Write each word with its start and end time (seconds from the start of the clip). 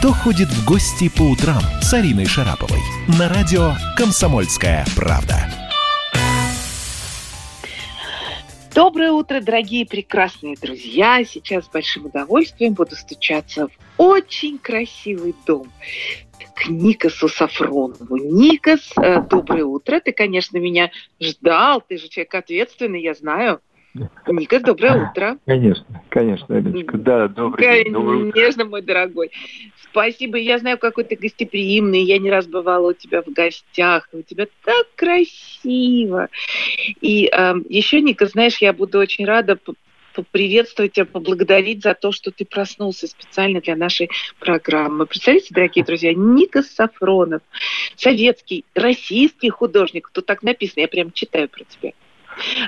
«Кто 0.00 0.14
ходит 0.14 0.48
в 0.48 0.66
гости 0.66 1.10
по 1.14 1.24
утрам» 1.24 1.60
с 1.82 1.92
Ариной 1.92 2.24
Шараповой 2.24 2.80
на 3.18 3.28
радио 3.28 3.72
«Комсомольская 3.98 4.86
правда». 4.96 5.46
Доброе 8.74 9.12
утро, 9.12 9.42
дорогие 9.42 9.84
прекрасные 9.84 10.56
друзья! 10.56 11.22
Сейчас 11.22 11.66
с 11.66 11.68
большим 11.68 12.06
удовольствием 12.06 12.72
буду 12.72 12.96
стучаться 12.96 13.68
в 13.68 13.72
очень 13.98 14.56
красивый 14.56 15.34
дом 15.46 15.70
к 16.54 16.68
Никосу 16.68 17.28
Сафронову. 17.28 18.16
Никос, 18.16 18.92
э, 18.96 19.20
доброе 19.28 19.66
утро. 19.66 20.00
Ты, 20.00 20.12
конечно, 20.12 20.56
меня 20.56 20.90
ждал. 21.20 21.82
Ты 21.86 21.98
же 21.98 22.08
человек 22.08 22.34
ответственный, 22.34 23.02
я 23.02 23.12
знаю. 23.12 23.60
Никас, 23.94 24.62
доброе 24.62 25.10
утро. 25.10 25.38
Конечно, 25.46 26.02
конечно, 26.08 26.56
Алиночка. 26.56 26.96
Да, 26.98 27.28
добрый 27.28 27.84
день, 27.84 27.92
доброе 27.92 28.24
утро. 28.24 28.32
Конечно, 28.32 28.64
мой 28.64 28.82
дорогой. 28.82 29.30
Спасибо. 29.90 30.38
Я 30.38 30.58
знаю, 30.58 30.78
какой 30.78 31.04
ты 31.04 31.16
гостеприимный. 31.16 32.02
Я 32.02 32.18
не 32.18 32.30
раз 32.30 32.46
бывала 32.46 32.90
у 32.90 32.92
тебя 32.92 33.22
в 33.22 33.28
гостях. 33.28 34.08
У 34.12 34.22
тебя 34.22 34.46
так 34.64 34.86
красиво. 34.94 36.28
И 37.00 37.26
э, 37.26 37.54
еще, 37.68 38.00
Ника, 38.00 38.26
знаешь, 38.26 38.58
я 38.58 38.72
буду 38.72 38.98
очень 38.98 39.24
рада 39.24 39.58
поприветствовать 40.14 40.92
тебя, 40.92 41.04
поблагодарить 41.06 41.82
за 41.82 41.94
то, 41.94 42.12
что 42.12 42.30
ты 42.30 42.44
проснулся 42.44 43.06
специально 43.06 43.60
для 43.60 43.76
нашей 43.76 44.10
программы. 44.38 45.06
Представляете, 45.06 45.54
дорогие 45.54 45.84
друзья, 45.84 46.14
Никас 46.14 46.68
Сафронов, 46.68 47.42
советский, 47.96 48.64
российский 48.74 49.50
художник. 49.50 50.10
Тут 50.12 50.26
так 50.26 50.42
написано, 50.42 50.82
я 50.82 50.88
прям 50.88 51.12
читаю 51.12 51.48
про 51.48 51.64
тебя. 51.64 51.92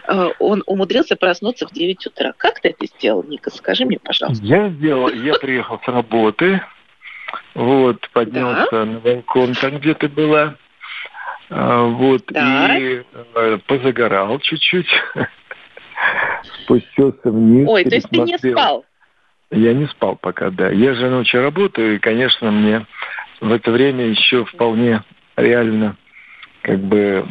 Э, 0.06 0.30
он 0.38 0.62
умудрился 0.66 1.16
проснуться 1.16 1.66
в 1.66 1.72
9 1.72 2.06
утра. 2.06 2.32
Как 2.36 2.60
ты 2.60 2.70
это 2.70 2.86
сделал, 2.86 3.22
Ника? 3.22 3.50
Скажи 3.50 3.84
мне, 3.84 3.98
пожалуйста. 3.98 4.44
Я 4.44 4.68
сделал, 4.70 5.10
я 5.10 5.34
приехал 5.34 5.80
с 5.84 5.88
работы, 5.88 6.62
вот, 7.54 8.08
поднялся 8.12 8.70
да? 8.70 8.84
на 8.84 9.00
балкон, 9.00 9.54
там 9.54 9.78
где 9.78 9.94
ты 9.94 10.08
была, 10.08 10.56
а, 11.50 11.84
вот, 11.84 12.24
да. 12.28 12.76
и 12.78 13.02
э, 13.34 13.58
позагорал 13.66 14.38
чуть-чуть, 14.40 14.88
спустился 16.62 17.30
вниз. 17.30 17.68
Ой, 17.68 17.84
то 17.84 17.94
есть 17.94 18.08
ты 18.08 18.18
не 18.20 18.38
спал? 18.38 18.84
Я 19.50 19.74
не 19.74 19.86
спал 19.86 20.16
пока, 20.16 20.50
да. 20.50 20.70
Я 20.70 20.94
же 20.94 21.10
ночью 21.10 21.42
работаю, 21.42 21.96
и, 21.96 21.98
конечно, 21.98 22.50
мне 22.50 22.86
в 23.40 23.52
это 23.52 23.70
время 23.70 24.06
еще 24.06 24.46
вполне 24.46 25.02
реально 25.36 25.96
как 26.62 26.80
бы 26.80 27.26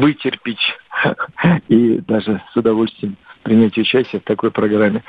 вытерпеть 0.00 0.74
и 1.68 1.98
даже 1.98 2.42
с 2.52 2.56
удовольствием 2.56 3.16
принять 3.42 3.76
участие 3.76 4.20
в 4.20 4.24
такой 4.24 4.50
программе, 4.50 5.02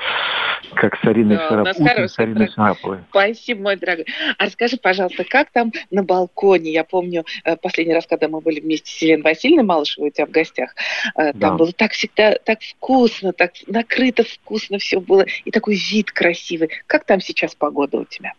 как 0.74 0.96
с 0.96 1.04
Ариной 1.04 1.36
да, 1.36 1.48
Шарап... 1.48 1.68
с 2.08 2.18
Ариной 2.18 2.48
Шараповой. 2.48 2.98
Спасибо, 3.10 3.62
мой 3.62 3.76
дорогой. 3.76 4.06
А 4.38 4.46
расскажи, 4.46 4.76
пожалуйста, 4.76 5.24
как 5.24 5.50
там 5.52 5.72
на 5.90 6.02
балконе? 6.02 6.72
Я 6.72 6.84
помню 6.84 7.24
э, 7.44 7.56
последний 7.56 7.94
раз, 7.94 8.06
когда 8.06 8.28
мы 8.28 8.40
были 8.40 8.60
вместе 8.60 8.90
с 8.90 9.02
Еленой 9.02 9.22
Васильевной 9.22 9.64
Малышевой 9.64 10.08
у 10.08 10.12
тебя 10.12 10.26
в 10.26 10.30
гостях, 10.30 10.74
э, 11.16 11.32
там 11.32 11.38
да. 11.38 11.54
было 11.54 11.72
так 11.72 11.92
всегда 11.92 12.36
так 12.44 12.60
вкусно, 12.60 13.32
так 13.32 13.52
накрыто 13.66 14.24
вкусно 14.24 14.78
все 14.78 15.00
было, 15.00 15.24
и 15.44 15.50
такой 15.50 15.76
вид 15.76 16.10
красивый. 16.10 16.70
Как 16.86 17.04
там 17.04 17.20
сейчас 17.20 17.54
погода 17.54 17.98
у 17.98 18.04
тебя? 18.04 18.32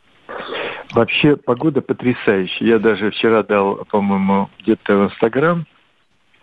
Вообще 0.94 1.36
погода 1.36 1.82
потрясающая. 1.82 2.68
Я 2.68 2.80
даже 2.80 3.12
вчера 3.12 3.44
дал, 3.44 3.86
по-моему, 3.86 4.50
где-то 4.62 4.98
в 4.98 5.06
Инстаграм, 5.06 5.66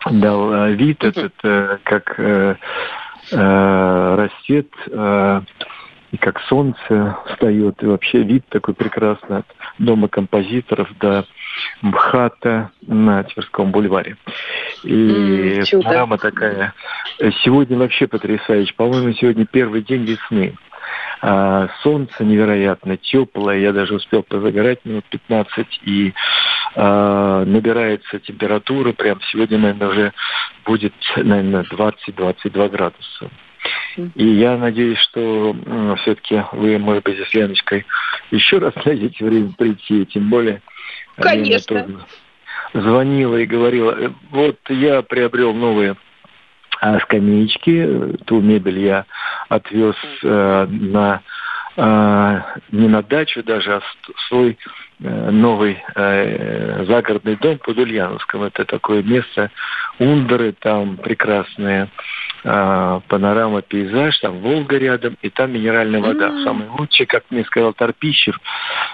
дал 0.09 0.53
э, 0.53 0.73
вид 0.73 1.03
этот, 1.03 1.33
э, 1.43 1.77
как 1.83 2.19
э, 2.19 2.55
э, 3.31 4.15
растет, 4.15 4.67
э, 4.87 5.41
и 6.13 6.17
как 6.17 6.39
солнце 6.41 7.17
встает, 7.25 7.81
и 7.81 7.87
вообще 7.87 8.21
вид 8.21 8.45
такой 8.49 8.75
прекрасный 8.75 9.37
от 9.37 9.47
дома 9.79 10.07
композиторов 10.07 10.87
до 10.99 11.25
МХАТа 11.81 12.69
на 12.85 13.23
Тверском 13.23 13.71
бульваре. 13.71 14.17
И 14.83 15.61
mm, 15.61 16.17
такая. 16.19 16.75
Сегодня 17.43 17.79
вообще 17.79 18.05
потрясающе. 18.05 18.75
По-моему, 18.75 19.11
сегодня 19.13 19.47
первый 19.47 19.81
день 19.81 20.03
весны. 20.03 20.53
А, 21.21 21.69
солнце 21.81 22.23
невероятно 22.23 22.97
теплое, 22.97 23.59
я 23.59 23.71
даже 23.71 23.95
успел 23.95 24.23
позагорать 24.23 24.83
минут 24.83 25.05
15, 25.09 25.67
и 25.83 26.13
а, 26.75 27.45
набирается 27.45 28.19
температура, 28.19 28.91
прям 28.91 29.21
сегодня, 29.31 29.57
наверное, 29.57 29.87
уже 29.87 30.13
будет, 30.65 30.93
наверное, 31.15 31.63
20-22 31.63 32.69
градуса. 32.69 33.29
И 34.15 34.25
я 34.25 34.57
надеюсь, 34.57 34.99
что 34.99 35.55
ну, 35.65 35.95
все-таки 35.97 36.43
вы, 36.51 36.77
может 36.77 37.03
быть, 37.03 37.25
с 37.25 37.33
Леночкой 37.33 37.85
еще 38.31 38.57
раз 38.57 38.73
найдете 38.83 39.23
время 39.23 39.53
прийти, 39.57 40.05
тем 40.07 40.29
более 40.29 40.61
Конечно. 41.15 42.05
звонила 42.73 43.37
и 43.37 43.45
говорила, 43.45 43.91
«Э, 43.91 44.09
вот 44.31 44.57
я 44.67 45.01
приобрел 45.03 45.53
новые 45.53 45.91
а 45.91 45.95
скамеечки, 47.03 48.17
ту 48.25 48.41
мебель 48.41 48.79
я 48.79 49.05
отвез 49.49 49.95
э, 50.23 50.67
на 50.69 51.21
э, 51.77 52.41
не 52.71 52.87
на 52.87 53.01
дачу 53.01 53.43
даже, 53.43 53.75
а 53.75 53.81
свой 54.27 54.57
э, 55.01 55.31
новый 55.31 55.81
э, 55.95 56.85
загородный 56.85 57.35
дом 57.35 57.57
под 57.59 57.77
Ульяновском. 57.77 58.43
Это 58.43 58.65
такое 58.65 59.03
место, 59.03 59.51
Ундеры, 59.99 60.53
там 60.53 60.97
прекрасные 60.97 61.89
э, 62.43 63.01
панорама, 63.07 63.61
пейзаж, 63.61 64.17
там 64.19 64.39
Волга 64.39 64.77
рядом, 64.77 65.17
и 65.21 65.29
там 65.29 65.53
минеральная 65.53 66.01
вода. 66.01 66.29
Mm-hmm. 66.29 66.43
Самый 66.43 66.67
лучший, 66.69 67.05
как 67.05 67.23
мне 67.29 67.43
сказал 67.45 67.73
Торпищев, 67.73 68.39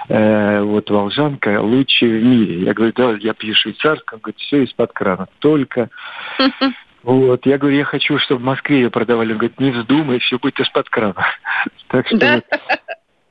э, 0.09 0.61
вот 0.61 0.89
Волжанка, 0.89 1.61
лучший 1.61 2.19
в 2.19 2.23
мире. 2.23 2.63
Я 2.63 2.73
говорю, 2.73 2.93
да, 2.95 3.11
я 3.19 3.33
пью 3.33 3.55
швейцарском, 3.55 4.17
он 4.17 4.21
говорит, 4.21 4.39
все 4.39 4.63
из-под 4.63 4.93
крана. 4.93 5.27
Только 5.39 5.89
Вот, 7.03 7.45
я 7.45 7.57
говорю, 7.57 7.77
я 7.77 7.85
хочу, 7.85 8.17
чтобы 8.19 8.41
в 8.41 8.45
Москве 8.45 8.81
ее 8.81 8.89
продавали. 8.89 9.31
Он 9.31 9.37
говорит, 9.37 9.59
не 9.59 9.71
вздумай, 9.71 10.19
все 10.19 10.37
будет 10.37 10.59
из-под 10.59 10.89
крана. 10.89 11.25
Так 11.87 12.07
что 12.07 12.17
да? 12.17 12.41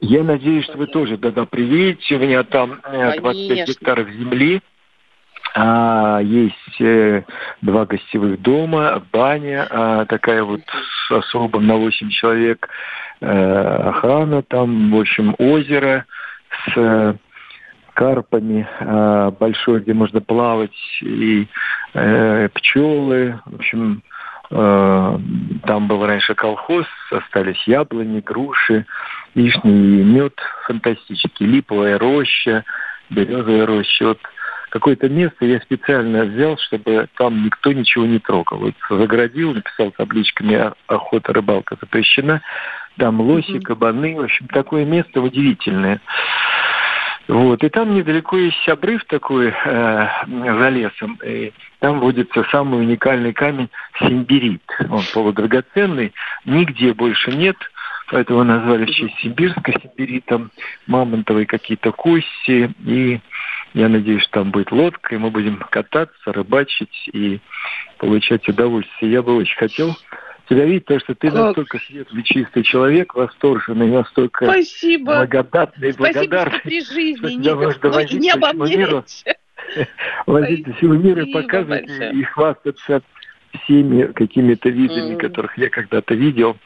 я 0.01 0.25
надеюсь, 0.25 0.65
что 0.65 0.79
вы 0.79 0.87
тоже 0.87 1.17
тогда 1.17 1.45
приедете. 1.45 2.17
У 2.17 2.19
меня 2.19 2.43
там 2.43 2.81
25 2.83 3.25
э, 3.25 3.65
гектаров 3.65 4.09
земли. 4.11 4.63
А, 5.55 6.21
есть 6.21 6.81
э, 6.81 7.23
два 7.63 7.87
гостевых 7.87 8.41
дома, 8.43 9.03
баня 9.13 9.67
а, 9.71 10.05
такая 10.07 10.43
вот 10.43 10.61
с 11.07 11.11
особым 11.11 11.67
на 11.67 11.77
8 11.77 12.11
человек, 12.11 12.69
э, 13.21 13.27
охрана 13.27 14.43
там, 14.43 14.91
в 14.91 15.01
общем, 15.01 15.35
озеро 15.39 16.05
с 16.67 17.17
карпами 17.99 18.65
э, 18.79 19.33
большой, 19.41 19.81
где 19.81 19.93
можно 19.93 20.21
плавать, 20.21 20.71
и 21.03 21.49
э, 21.95 22.49
пчелы. 22.55 23.41
В 23.45 23.57
общем, 23.57 24.03
э, 24.53 25.19
там 25.67 25.89
был 25.89 26.07
раньше 26.07 26.37
колхоз, 26.37 26.87
остались 27.11 27.61
яблони, 27.67 28.21
груши, 28.21 28.87
вишни 29.35 29.73
и 29.73 30.05
мед 30.05 30.35
фантастический, 30.67 31.47
липовая 31.47 31.99
роща, 31.99 32.65
березовая 33.11 33.67
роща. 33.67 34.07
Вот 34.07 34.21
какое-то 34.71 35.09
место 35.09 35.45
я 35.45 35.59
специально 35.59 36.23
взял, 36.23 36.57
чтобы 36.59 37.09
там 37.17 37.47
никто 37.47 37.73
ничего 37.73 38.07
не 38.07 38.21
трогал. 38.21 38.59
Вот 38.59 38.75
заградил, 38.89 39.55
написал 39.55 39.91
табличками 39.91 40.73
«Охота, 40.87 41.33
рыбалка 41.33 41.77
запрещена». 41.81 42.43
Там 42.97 43.21
лоси, 43.21 43.59
кабаны. 43.61 44.17
В 44.17 44.25
общем, 44.25 44.47
такое 44.49 44.85
место 44.85 45.21
удивительное. 45.21 46.01
Вот. 47.29 47.63
И 47.63 47.69
там 47.69 47.95
недалеко 47.95 48.39
есть 48.39 48.69
обрыв 48.69 49.05
такой 49.05 49.49
э, 49.49 50.09
за 50.27 50.69
лесом. 50.71 51.19
И 51.25 51.53
там 51.79 52.01
водится 52.01 52.45
самый 52.51 52.81
уникальный 52.81 53.35
камень 53.35 53.69
симбирит. 53.99 54.63
Он 54.91 55.03
полудрагоценный, 55.13 56.15
нигде 56.47 56.95
больше 56.95 57.33
нет. 57.33 57.57
Поэтому 58.11 58.43
назвали 58.43 58.87
в 58.87 58.91
честь 58.91 59.19
Сибирска 59.21 59.73
сибиритом, 59.73 60.51
мамонтовые 60.87 61.45
какие-то 61.45 61.93
кости. 61.93 62.73
И 62.87 63.21
я 63.75 63.89
надеюсь, 63.91 64.23
что 64.23 64.41
там 64.41 64.51
будет 64.51 64.73
лодка, 64.73 65.15
и 65.15 65.19
мы 65.19 65.31
будем 65.31 65.59
кататься, 65.71 66.33
рыбачить 66.33 67.11
и 67.13 67.41
получать 67.99 68.49
удовольствие. 68.49 69.13
Я 69.13 69.23
бы 69.23 69.37
очень 69.37 69.57
хотел 69.57 69.95
тебя 70.49 70.65
видеть, 70.65 70.85
потому 70.85 71.01
что 71.01 71.15
ты 71.15 71.31
как? 71.31 71.39
настолько 71.39 71.79
светлый, 71.79 72.23
чистый 72.23 72.63
человек, 72.63 73.15
восторженный, 73.15 73.89
настолько 73.89 74.47
Спасибо. 74.47 75.17
благодатный 75.19 75.91
и 75.91 75.93
благодарный. 75.93 76.29
Спасибо, 76.29 76.51
что 76.51 76.69
при 76.69 76.81
жизни, 76.81 77.29
что 77.29 77.43
тебя 77.43 77.55
можно 77.55 77.91
возить 77.91 78.21
не 78.21 78.31
обо 78.31 78.53
мне 78.53 78.77
миру, 78.77 79.05
возить 80.27 80.65
по 80.65 80.73
всему 80.73 80.95
миру 80.95 81.23
и 81.23 81.33
показывать 81.33 81.87
большое. 81.87 82.13
и 82.13 82.23
хвастаться 82.25 83.03
всеми 83.63 84.13
какими-то 84.13 84.69
видами, 84.69 85.15
mm. 85.15 85.19
которых 85.19 85.57
я 85.59 85.69
когда-то 85.71 86.15
видел. 86.15 86.57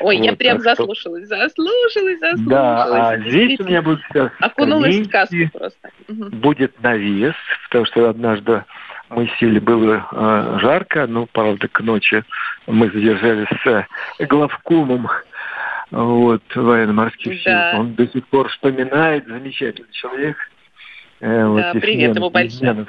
Ой, 0.00 0.16
вот, 0.16 0.24
я 0.24 0.34
прям 0.34 0.60
заслушалась, 0.60 1.26
что... 1.26 1.36
заслушалась, 1.36 2.18
заслушалась. 2.20 2.48
Да, 2.48 3.10
а 3.10 3.18
здесь 3.18 3.60
у 3.60 3.64
меня 3.64 3.82
будет 3.82 4.00
сейчас 4.08 4.30
Окунулась 4.40 4.96
в 4.96 5.04
сказку 5.04 5.36
просто. 5.52 5.90
Будет 6.08 6.80
навес, 6.82 7.34
потому 7.68 7.84
что 7.84 8.08
однажды 8.08 8.64
мы 9.10 9.30
сели, 9.38 9.58
было 9.58 10.06
э, 10.10 10.58
жарко, 10.60 11.06
но, 11.06 11.26
правда, 11.26 11.68
к 11.68 11.80
ночи 11.80 12.22
мы 12.66 12.90
задержались 12.90 13.48
с 13.64 13.86
главкомом 14.26 15.08
вот, 15.90 16.42
военно-морских 16.54 17.42
да. 17.44 17.72
сил. 17.72 17.80
Он 17.80 17.94
до 17.94 18.06
сих 18.08 18.26
пор 18.26 18.48
вспоминает, 18.48 19.26
замечательный 19.26 19.92
человек. 19.92 20.36
Э, 21.20 21.46
вот, 21.46 21.60
да, 21.60 21.72
привет 21.74 22.16
ему 22.16 22.30
большое. 22.30 22.86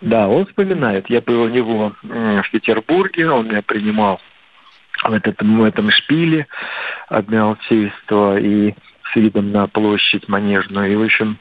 Да, 0.00 0.28
он 0.28 0.46
вспоминает. 0.46 1.08
Я 1.08 1.20
был 1.20 1.42
у 1.42 1.48
него 1.48 1.92
в 2.02 2.50
Петербурге, 2.50 3.30
он 3.30 3.48
меня 3.48 3.62
принимал 3.62 4.20
в, 5.02 5.12
этот, 5.12 5.40
в 5.40 5.62
этом 5.62 5.90
шпиле 5.90 6.46
Адмиралтейства, 7.08 8.38
и 8.38 8.74
с 9.12 9.16
видом 9.16 9.52
на 9.52 9.66
площадь 9.66 10.28
Манежную. 10.28 10.92
И, 10.92 10.96
в 10.96 11.02
общем, 11.02 11.38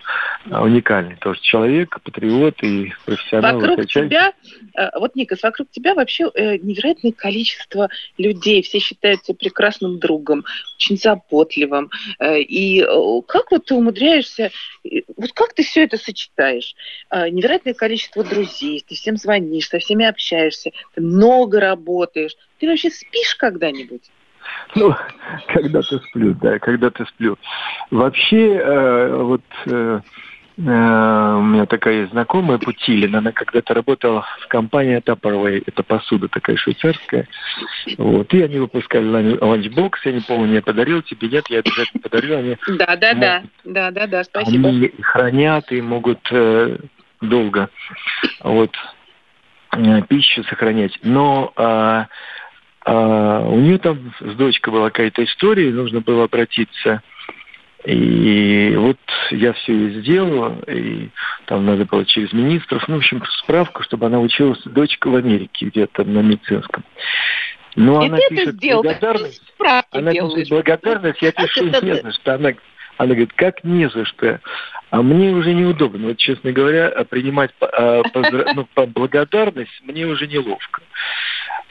уникальный 0.49 1.15
тоже 1.15 1.39
человек, 1.41 1.99
патриот 2.03 2.61
и 2.63 2.93
профессионал. 3.05 3.59
Вокруг 3.59 3.87
тебя, 3.87 4.33
э, 4.75 4.99
вот, 4.99 5.15
Никас, 5.15 5.41
вокруг 5.41 5.69
тебя 5.71 5.95
вообще 5.95 6.29
э, 6.33 6.57
невероятное 6.57 7.11
количество 7.11 7.89
людей. 8.17 8.61
Все 8.61 8.79
считают 8.79 9.23
тебя 9.23 9.35
прекрасным 9.35 9.99
другом, 9.99 10.45
очень 10.77 10.97
заботливым. 10.97 11.89
Э, 12.19 12.39
и 12.39 12.85
как 13.27 13.51
вот 13.51 13.65
ты 13.65 13.75
умудряешься, 13.75 14.51
вот 15.17 15.31
как 15.33 15.53
ты 15.53 15.63
все 15.63 15.83
это 15.83 15.97
сочетаешь? 15.97 16.75
Невероятное 17.11 17.73
количество 17.73 18.23
друзей, 18.23 18.83
ты 18.87 18.95
всем 18.95 19.17
звонишь, 19.17 19.69
со 19.69 19.79
всеми 19.79 20.05
общаешься, 20.05 20.71
ты 20.93 21.01
много 21.01 21.59
работаешь. 21.59 22.35
Ты 22.59 22.67
вообще 22.67 22.89
спишь 22.89 23.35
когда-нибудь? 23.35 24.03
Ну, 24.75 24.93
когда-то 25.47 25.99
сплю, 25.99 26.33
да, 26.41 26.59
когда-то 26.59 27.05
сплю. 27.05 27.37
Вообще, 27.91 28.55
э, 28.55 29.15
вот 29.15 29.41
э, 29.67 30.01
э, 30.57 30.61
у 30.61 31.41
меня 31.41 31.65
такая 31.65 32.01
есть 32.01 32.11
знакомая 32.11 32.57
Путилина, 32.57 33.19
она 33.19 33.31
когда-то 33.31 33.73
работала 33.73 34.25
в 34.41 34.47
компании 34.47 34.97
Tupperware, 34.97 35.63
это 35.65 35.83
посуда 35.83 36.27
такая 36.27 36.57
швейцарская. 36.57 37.27
Вот, 37.97 38.33
и 38.33 38.41
они 38.41 38.59
выпускали 38.59 39.37
ланчбокс, 39.39 40.05
я 40.05 40.11
не 40.11 40.21
помню, 40.21 40.55
я 40.55 40.61
подарил 40.61 41.01
тебе, 41.01 41.29
нет, 41.29 41.45
я 41.49 41.59
обязательно 41.59 42.01
подарю, 42.01 42.37
они... 42.37 42.57
Да, 42.67 42.95
да, 42.97 43.13
да, 43.13 43.43
да, 43.63 43.91
да, 43.91 44.07
да, 44.07 44.23
спасибо. 44.23 44.69
Они 44.69 44.91
хранят 45.01 45.71
и 45.71 45.81
могут 45.81 46.19
э, 46.31 46.77
долго 47.21 47.69
вот 48.43 48.71
э, 49.73 50.01
пищу 50.03 50.43
сохранять. 50.43 50.97
Но 51.03 51.53
э, 51.55 52.05
а 52.85 53.39
у 53.39 53.59
нее 53.59 53.79
там 53.79 54.13
с 54.19 54.35
дочкой 54.35 54.71
была 54.71 54.89
какая-то 54.91 55.23
история, 55.23 55.71
нужно 55.71 56.01
было 56.01 56.25
обратиться. 56.25 57.01
И 57.83 58.73
вот 58.77 58.97
я 59.31 59.53
все 59.53 59.73
и 59.73 59.99
сделал, 59.99 60.59
и 60.67 61.09
там 61.45 61.65
надо 61.65 61.85
было 61.85 62.05
через 62.05 62.31
министров, 62.33 62.87
ну, 62.87 62.95
в 62.95 62.97
общем, 62.99 63.23
справку, 63.43 63.83
чтобы 63.83 64.07
она 64.07 64.19
училась, 64.19 64.61
дочка 64.65 65.07
в 65.07 65.15
Америке 65.15 65.67
где-то 65.67 66.03
на 66.03 66.19
медицинском. 66.19 66.83
Но 67.75 68.03
и 68.03 68.07
она 68.07 68.17
пишет 68.29 68.55
сделал, 68.55 68.83
благодарность. 68.83 69.41
Она 69.91 70.13
делаешь. 70.13 70.35
пишет 70.35 70.49
благодарность, 70.49 71.21
я 71.21 71.31
пишу 71.31 71.65
не 71.83 71.95
за 71.95 72.11
что. 72.11 72.35
Она, 72.35 72.53
она 72.97 73.09
говорит, 73.09 73.33
как 73.33 73.63
не 73.63 73.89
за 73.89 74.05
что. 74.05 74.39
А 74.91 75.01
мне 75.01 75.31
уже 75.31 75.53
неудобно. 75.53 76.09
Вот, 76.09 76.17
честно 76.17 76.51
говоря, 76.51 76.89
принимать 77.09 77.51
а, 77.59 78.03
ну, 78.55 78.67
благодарность 78.87 79.81
мне 79.83 80.05
уже 80.05 80.27
неловко. 80.27 80.81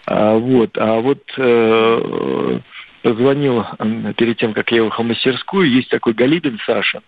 А, 0.06 0.34
вот, 0.34 0.76
а 0.76 1.00
вот 1.00 1.22
э, 1.36 2.60
позвонил 3.02 3.64
перед 4.16 4.38
тем, 4.38 4.52
как 4.52 4.70
я 4.70 4.84
ехал 4.84 5.04
в 5.04 5.06
мастерскую, 5.06 5.70
есть 5.70 5.88
такой 5.88 6.12
Галибин 6.12 6.58
Саша, 6.66 7.02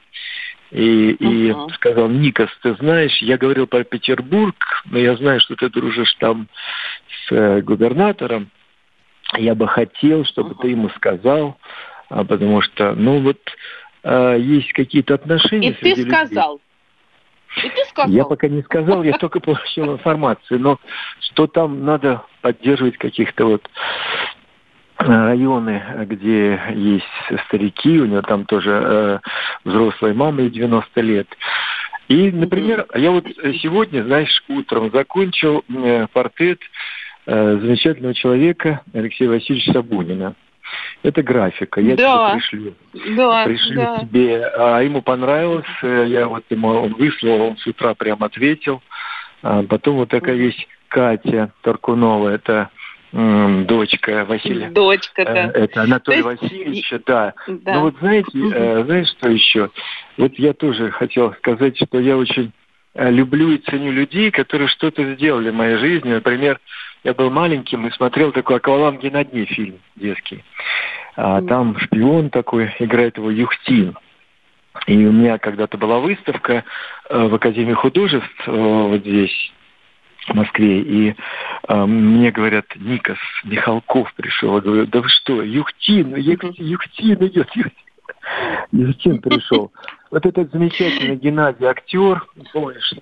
и, 0.70 1.10
и 1.10 1.50
uh-huh. 1.50 1.72
сказал, 1.74 2.08
Никас, 2.08 2.50
ты 2.62 2.74
знаешь, 2.76 3.16
я 3.22 3.38
говорил 3.38 3.66
про 3.66 3.84
Петербург, 3.84 4.56
но 4.86 4.98
я 4.98 5.16
знаю, 5.16 5.40
что 5.40 5.56
ты 5.56 5.68
дружишь 5.68 6.14
там 6.14 6.48
с 7.08 7.32
э, 7.32 7.60
губернатором, 7.60 8.50
я 9.34 9.54
бы 9.54 9.68
хотел, 9.68 10.24
чтобы 10.24 10.50
uh-huh. 10.50 10.62
ты 10.62 10.68
ему 10.68 10.88
сказал, 10.90 11.58
а, 12.08 12.24
потому 12.24 12.62
что, 12.62 12.94
ну 12.94 13.20
вот, 13.20 13.38
э, 14.02 14.36
есть 14.38 14.72
какие-то 14.72 15.14
отношения. 15.14 15.70
И 15.70 15.72
ты 15.72 16.08
сказал. 16.08 16.60
И 17.56 17.68
ты 17.70 17.84
сказал? 17.88 18.10
Я 18.10 18.24
пока 18.24 18.48
не 18.48 18.62
сказал, 18.62 19.02
я 19.02 19.16
только 19.18 19.40
получил 19.40 19.94
информацию, 19.94 20.60
но 20.60 20.78
что 21.20 21.46
там 21.46 21.84
надо 21.84 22.22
поддерживать 22.42 22.98
каких-то 22.98 23.46
вот 23.46 23.70
э, 24.98 25.04
районы, 25.06 25.82
где 26.06 26.60
есть 26.74 27.04
старики, 27.46 28.00
у 28.00 28.06
него 28.06 28.22
там 28.22 28.44
тоже 28.44 28.70
э, 28.70 29.18
взрослая 29.64 30.12
мама 30.12 30.42
и 30.42 30.50
90 30.50 31.00
лет. 31.00 31.28
И, 32.08 32.30
например, 32.30 32.86
я 32.94 33.10
вот 33.10 33.26
сегодня, 33.60 34.04
знаешь, 34.04 34.44
утром 34.48 34.90
закончил 34.92 35.64
э, 35.68 36.06
портрет 36.12 36.60
э, 37.26 37.58
замечательного 37.58 38.14
человека 38.14 38.82
Алексея 38.92 39.30
Васильевича 39.30 39.72
Сабунина. 39.72 40.34
Это 41.02 41.22
графика. 41.22 41.80
Я 41.80 41.96
да. 41.96 42.30
тебе 42.30 42.40
пришлю. 42.40 42.74
Да, 43.16 43.44
пришлю 43.44 43.76
да. 43.76 43.98
тебе. 43.98 44.44
А 44.46 44.80
ему 44.80 45.02
понравилось. 45.02 45.66
Э, 45.82 46.04
я 46.06 46.26
вот 46.26 46.44
ему 46.50 46.68
он 46.68 46.94
выслал, 46.94 47.42
он 47.42 47.56
с 47.56 47.66
утра 47.66 47.94
прям 47.94 48.22
ответил. 48.22 48.82
А 49.42 49.62
потом 49.62 49.96
вот 49.96 50.08
такая 50.08 50.36
есть 50.36 50.66
Катя 50.88 51.52
Таркунова. 51.62 52.28
Это 52.28 52.70
дочка 53.12 54.26
Василия. 54.26 54.68
Дочка, 54.70 55.24
да. 55.24 55.46
Э, 55.46 55.50
это 55.50 55.82
Анатолий 55.82 56.18
есть... 56.18 56.42
Васильевича, 56.42 57.00
да. 57.06 57.34
да. 57.46 57.74
Ну 57.74 57.80
вот 57.82 57.94
знаете, 58.00 58.38
угу. 58.38 58.84
знаешь, 58.84 59.08
что 59.08 59.30
еще? 59.30 59.70
Вот 60.16 60.32
я 60.38 60.52
тоже 60.52 60.90
хотел 60.90 61.32
сказать, 61.34 61.76
что 61.76 61.98
я 62.00 62.16
очень 62.16 62.52
люблю 62.94 63.52
и 63.52 63.58
ценю 63.58 63.92
людей, 63.92 64.30
которые 64.30 64.68
что-то 64.68 65.14
сделали 65.14 65.50
в 65.50 65.54
моей 65.54 65.76
жизни. 65.76 66.14
Например, 66.14 66.58
я 67.06 67.14
был 67.14 67.30
маленьким 67.30 67.86
и 67.86 67.92
смотрел 67.92 68.32
такой 68.32 68.56
«Акваланги 68.56 69.08
на 69.08 69.24
дне» 69.24 69.44
фильм 69.44 69.78
детский. 69.94 70.42
А, 71.14 71.40
там 71.40 71.78
шпион 71.78 72.30
такой, 72.30 72.74
играет 72.80 73.16
его 73.16 73.30
Юхтин. 73.30 73.96
И 74.88 75.06
у 75.06 75.12
меня 75.12 75.38
когда-то 75.38 75.78
была 75.78 76.00
выставка 76.00 76.64
э, 77.08 77.26
в 77.28 77.32
Академии 77.32 77.74
художеств 77.74 78.48
э, 78.48 78.50
вот 78.50 79.02
здесь, 79.02 79.52
в 80.26 80.34
Москве, 80.34 80.80
и 80.80 81.14
э, 81.68 81.84
мне 81.86 82.32
говорят, 82.32 82.66
Никас 82.74 83.18
Михалков 83.44 84.12
пришел. 84.14 84.56
Я 84.56 84.60
говорю, 84.60 84.86
да 84.86 85.00
вы 85.00 85.08
что, 85.08 85.42
Юхтин, 85.42 86.16
Юхтин, 86.16 86.54
Юхтин 86.58 87.24
идет, 87.24 87.48
Юхтин. 87.54 87.85
Юхтин 88.72 89.20
пришел. 89.20 89.72
Вот 90.10 90.24
этот 90.24 90.52
замечательный 90.52 91.16
Геннадий 91.16 91.66
актер, 91.66 92.24
помнишь, 92.52 92.94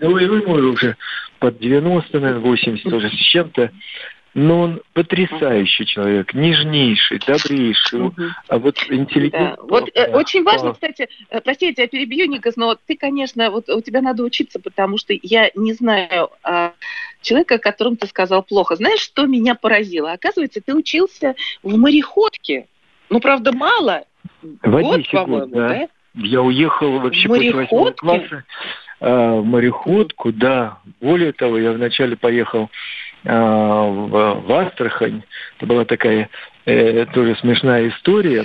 ну, 0.00 0.16
ему 0.16 0.72
уже 0.72 0.96
под 1.38 1.58
90, 1.58 2.20
наверное, 2.20 2.42
80 2.42 2.90
тоже 2.90 3.10
с 3.10 3.14
чем-то. 3.14 3.70
Но 4.32 4.60
он 4.60 4.80
потрясающий 4.92 5.86
человек, 5.86 6.34
нежнейший, 6.34 7.18
добрейший, 7.26 8.00
угу. 8.00 8.22
а 8.46 8.58
вот 8.58 8.76
интеллигентный. 8.88 9.56
Да. 9.56 9.62
Вот 9.62 9.90
э, 9.92 10.06
очень 10.12 10.44
важно, 10.44 10.72
кстати, 10.72 11.08
э, 11.30 11.40
прости, 11.40 11.66
я 11.66 11.72
тебя 11.72 11.88
перебью, 11.88 12.26
Никас, 12.26 12.54
но 12.54 12.76
ты, 12.86 12.96
конечно, 12.96 13.50
вот 13.50 13.68
у 13.68 13.80
тебя 13.80 14.00
надо 14.00 14.22
учиться, 14.22 14.60
потому 14.60 14.98
что 14.98 15.12
я 15.20 15.50
не 15.56 15.72
знаю 15.72 16.30
а, 16.44 16.74
человека, 17.22 17.56
о 17.56 17.58
котором 17.58 17.96
ты 17.96 18.06
сказал 18.06 18.44
плохо. 18.44 18.76
Знаешь, 18.76 19.00
что 19.00 19.26
меня 19.26 19.56
поразило? 19.56 20.12
Оказывается, 20.12 20.60
ты 20.64 20.76
учился 20.76 21.34
в 21.64 21.76
мореходке. 21.76 22.68
Ну, 23.08 23.18
правда, 23.18 23.52
мало. 23.52 24.04
В 24.42 24.70
год, 24.70 25.08
по-моему, 25.10 25.46
да. 25.54 25.68
да? 25.68 25.88
Я 26.14 26.42
уехал 26.42 26.98
вообще 26.98 27.28
после 27.28 27.52
восьмого 27.52 27.92
класса 27.92 28.44
э, 29.00 29.40
в 29.40 29.44
мореходку, 29.44 30.32
да. 30.32 30.78
Более 31.00 31.32
того, 31.32 31.58
я 31.58 31.72
вначале 31.72 32.16
поехал 32.16 32.68
э, 33.24 33.30
в, 33.30 34.42
в 34.46 34.52
Астрахань. 34.52 35.22
Это 35.56 35.66
была 35.66 35.84
такая 35.84 36.28
э, 36.66 37.06
тоже 37.12 37.36
смешная 37.36 37.88
история. 37.88 38.44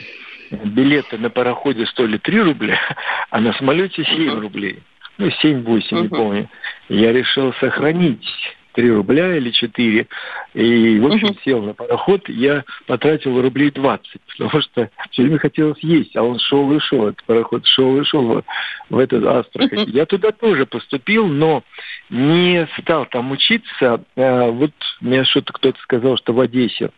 Билеты 0.52 1.18
на 1.18 1.32
пароходе 1.32 1.88
стоили 1.88 2.18
3 2.18 2.42
рубля, 2.42 2.80
а 3.32 3.40
на 3.40 3.54
самолете 3.54 4.04
7 4.04 4.40
рублей. 4.40 4.84
Ну, 5.18 5.28
7-8, 5.28 6.02
не 6.02 6.08
помню. 6.10 6.50
Я 6.90 7.14
решил 7.14 7.54
сохранить 7.56 8.28
3 8.76 8.92
рубля 8.92 9.36
или 9.38 9.52
4. 9.52 10.08
И, 10.54 11.00
в 11.00 11.06
общем, 11.08 11.30
угу. 11.30 11.38
сел 11.44 11.62
на 11.62 11.74
пароход, 11.74 12.28
я 12.30 12.64
потратил 12.88 13.42
рублей 13.42 13.72
20, 13.72 14.08
потому 14.38 14.62
что 14.62 14.90
все 15.12 15.24
время 15.24 15.40
хотелось 15.40 15.80
есть, 15.80 16.16
а 16.16 16.24
он 16.24 16.40
шел 16.40 16.72
и 16.74 16.80
шел, 16.80 17.08
этот 17.08 17.24
пароход 17.24 17.66
шел 17.66 18.00
и 18.00 18.04
шел 18.04 18.44
в 18.90 18.98
этот 18.98 19.26
Астрахань. 19.26 19.84
Угу. 19.84 19.92
Я 19.92 20.06
туда 20.06 20.32
тоже 20.32 20.66
поступил, 20.66 21.28
но 21.28 21.64
не 22.10 22.68
стал 22.80 23.06
там 23.06 23.32
учиться. 23.32 24.04
А, 24.16 24.52
вот 24.52 24.72
мне 25.02 25.24
что-то 25.24 25.54
кто-то 25.54 25.80
сказал, 25.82 26.18
что 26.18 26.34
в 26.34 26.40
Одессе. 26.40 26.92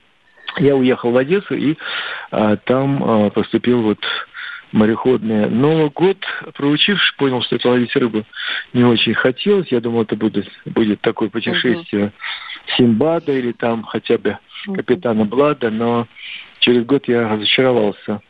Я 0.57 0.75
уехал 0.75 1.11
в 1.11 1.17
Одессу 1.17 1.55
и 1.55 1.77
а, 2.31 2.55
там 2.57 3.03
а, 3.03 3.29
поступил 3.29 3.81
вот 3.81 3.99
мореходные. 4.71 5.47
Но 5.47 5.89
год, 5.89 6.17
проучившись, 6.53 7.15
понял, 7.17 7.41
что 7.41 7.55
это 7.55 7.69
ловить 7.69 7.95
рыбу 7.95 8.23
не 8.73 8.83
очень 8.83 9.13
хотелось. 9.13 9.67
Я 9.71 9.79
думал, 9.79 10.03
это 10.03 10.15
будет, 10.15 10.47
будет 10.65 11.01
такое 11.01 11.29
путешествие 11.29 12.05
uh-huh. 12.05 12.75
Симбада 12.77 13.31
или 13.31 13.51
там 13.51 13.83
хотя 13.83 14.17
бы 14.17 14.37
капитана 14.65 15.25
Блада, 15.25 15.69
но 15.69 16.07
через 16.59 16.85
год 16.85 17.07
я 17.07 17.29
разочаровался 17.29 18.21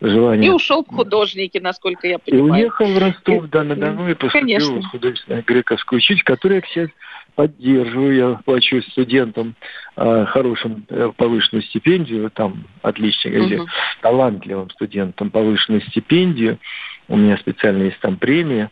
желание. 0.00 0.50
И 0.50 0.52
ушел 0.52 0.84
в 0.84 0.94
художники, 0.94 1.58
насколько 1.58 2.06
я 2.06 2.18
понимаю. 2.18 2.48
И 2.48 2.64
уехал 2.64 2.86
в 2.86 2.98
Ростов, 2.98 3.46
да, 3.50 3.64
на 3.64 3.76
Дону 3.76 4.08
и 4.08 4.14
поступил 4.14 4.40
Конечно. 4.40 4.82
в 4.82 4.86
художественное 4.86 5.42
грековское 5.42 5.98
училище, 5.98 6.24
которое 6.24 6.56
я, 6.56 6.60
кстати, 6.60 6.92
поддерживаю. 7.36 8.16
Я 8.16 8.40
плачу 8.44 8.82
студентам 8.82 9.54
э, 9.96 10.24
хорошим 10.28 10.84
э, 10.88 11.12
повышенную 11.16 11.62
стипендию, 11.62 12.30
там 12.30 12.64
отлично, 12.82 13.28
uh-huh. 13.28 13.46
или 13.46 13.62
талантливым 14.00 14.70
студентам 14.70 15.30
повышенную 15.30 15.82
стипендию. 15.82 16.58
У 17.06 17.16
меня 17.16 17.36
специально 17.36 17.84
есть 17.84 18.00
там 18.00 18.16
премия 18.16 18.70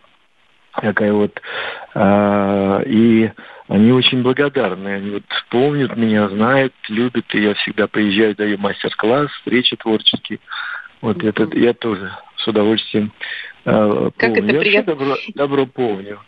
такая 0.72 1.12
вот. 1.12 1.40
Э, 1.94 2.82
и 2.86 3.30
они 3.68 3.92
очень 3.92 4.22
благодарны. 4.22 4.88
Они 4.88 5.10
вот 5.10 5.24
помнят 5.50 5.96
меня, 5.96 6.28
знают, 6.28 6.74
любят, 6.88 7.26
и 7.34 7.42
я 7.42 7.54
всегда 7.54 7.86
приезжаю, 7.86 8.34
даю 8.34 8.58
мастер-класс, 8.58 9.30
встречи 9.30 9.76
творческие. 9.76 10.40
Вот 11.00 11.18
mm-hmm. 11.18 11.28
это 11.28 11.58
я 11.58 11.74
тоже 11.74 12.10
с 12.36 12.48
удовольствием 12.48 13.12
э, 13.64 14.10
как 14.16 14.34
помню. 14.34 14.50
Это 14.50 14.58
приятно. 14.60 14.90
Я 14.90 14.96
добро, 14.96 15.16
добро 15.34 15.66
помню. 15.66 16.20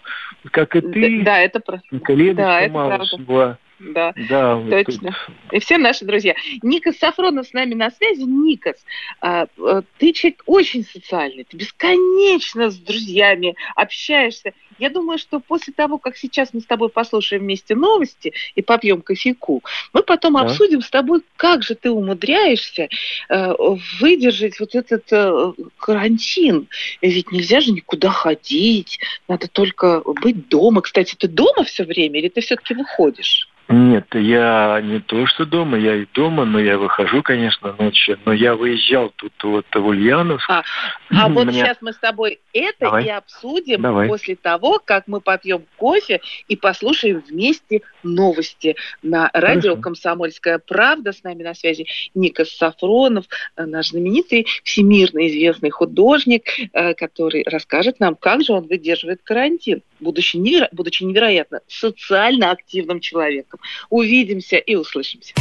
Как 0.50 0.76
и 0.76 0.80
ты. 0.80 1.22
Да, 1.22 1.38
это 1.38 1.60
просто. 1.60 1.86
Да, 2.34 2.60
это 2.60 2.72
правда. 2.72 3.16
Была 3.18 3.58
да, 3.78 4.14
да 4.28 4.62
точно. 4.68 5.16
Тут... 5.26 5.52
И 5.52 5.58
все 5.58 5.78
наши 5.78 6.04
друзья. 6.04 6.34
Никас 6.62 6.96
Сафронов 6.96 7.46
с 7.48 7.52
нами 7.52 7.74
на 7.74 7.90
связи. 7.90 8.22
Никас, 8.22 8.76
а, 9.20 9.46
а, 9.58 9.82
ты 9.98 10.12
человек 10.12 10.42
очень 10.46 10.84
социальный, 10.84 11.44
ты 11.44 11.56
бесконечно 11.56 12.70
с 12.70 12.76
друзьями 12.76 13.54
общаешься. 13.74 14.52
Я 14.78 14.90
думаю, 14.90 15.18
что 15.18 15.40
после 15.40 15.72
того, 15.72 15.98
как 15.98 16.16
сейчас 16.16 16.52
мы 16.52 16.60
с 16.60 16.66
тобой 16.66 16.88
послушаем 16.88 17.42
вместе 17.42 17.74
новости 17.74 18.32
и 18.54 18.62
попьем 18.62 19.00
кофейку, 19.00 19.62
мы 19.92 20.02
потом 20.02 20.34
да. 20.34 20.42
обсудим 20.42 20.82
с 20.82 20.90
тобой, 20.90 21.22
как 21.36 21.62
же 21.62 21.74
ты 21.74 21.90
умудряешься 21.90 22.88
э, 23.28 23.52
выдержать 24.00 24.60
вот 24.60 24.74
этот 24.74 25.04
э, 25.10 25.52
карантин. 25.78 26.68
Ведь 27.00 27.32
нельзя 27.32 27.60
же 27.60 27.72
никуда 27.72 28.10
ходить, 28.10 29.00
надо 29.28 29.48
только 29.48 30.02
быть 30.04 30.48
дома. 30.48 30.82
Кстати, 30.82 31.14
ты 31.14 31.28
дома 31.28 31.64
все 31.64 31.84
время 31.84 32.20
или 32.20 32.28
ты 32.28 32.40
все-таки 32.40 32.74
выходишь? 32.74 33.48
Нет, 33.68 34.06
я 34.14 34.80
не 34.80 35.00
то, 35.00 35.26
что 35.26 35.44
дома, 35.44 35.76
я 35.76 35.96
и 35.96 36.06
дома, 36.14 36.44
но 36.44 36.60
я 36.60 36.78
выхожу, 36.78 37.20
конечно, 37.22 37.74
ночью. 37.76 38.16
Но 38.24 38.32
я 38.32 38.54
выезжал 38.54 39.12
тут 39.16 39.32
вот 39.42 39.66
в 39.74 39.84
Ульяновск. 39.84 40.48
А, 40.48 40.62
а 41.10 41.28
вот 41.28 41.48
Меня... 41.48 41.64
сейчас 41.64 41.78
мы 41.80 41.92
с 41.92 41.98
тобой 41.98 42.38
это 42.52 42.76
Давай. 42.80 43.06
и 43.06 43.08
обсудим 43.08 43.82
Давай. 43.82 44.06
после 44.06 44.36
того, 44.36 44.80
как 44.84 45.08
мы 45.08 45.20
попьем 45.20 45.64
кофе 45.78 46.20
и 46.46 46.54
послушаем 46.54 47.24
вместе 47.28 47.80
новости 48.04 48.76
на 49.02 49.30
радио 49.32 49.70
Хорошо. 49.70 49.82
«Комсомольская 49.82 50.60
правда». 50.64 51.12
С 51.12 51.24
нами 51.24 51.42
на 51.42 51.54
связи 51.54 51.86
Никас 52.14 52.50
Сафронов, 52.50 53.24
э, 53.56 53.64
наш 53.64 53.88
знаменитый, 53.88 54.46
всемирно 54.62 55.26
известный 55.26 55.70
художник, 55.70 56.44
э, 56.72 56.94
который 56.94 57.44
расскажет 57.44 57.98
нам, 57.98 58.14
как 58.14 58.42
же 58.42 58.52
он 58.52 58.68
выдерживает 58.68 59.22
карантин, 59.24 59.82
будучи, 59.98 60.36
неверо... 60.36 60.68
будучи 60.70 61.02
невероятно 61.02 61.62
социально 61.66 62.52
активным 62.52 63.00
человеком 63.00 63.55
выпуском. 63.56 63.60
Увидимся 63.90 64.56
и 64.56 64.74
услышимся. 64.74 65.34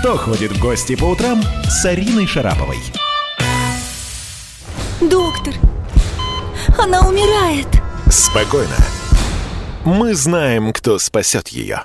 Кто 0.00 0.16
ходит 0.16 0.52
в 0.52 0.60
гости 0.60 0.96
по 0.96 1.04
утрам 1.04 1.42
с 1.68 1.84
Ариной 1.84 2.26
Шараповой? 2.26 2.78
Доктор, 5.00 5.54
она 6.78 7.06
умирает. 7.08 7.66
Спокойно. 8.10 8.76
Мы 9.84 10.14
знаем, 10.14 10.72
кто 10.72 10.98
спасет 10.98 11.48
ее. 11.48 11.84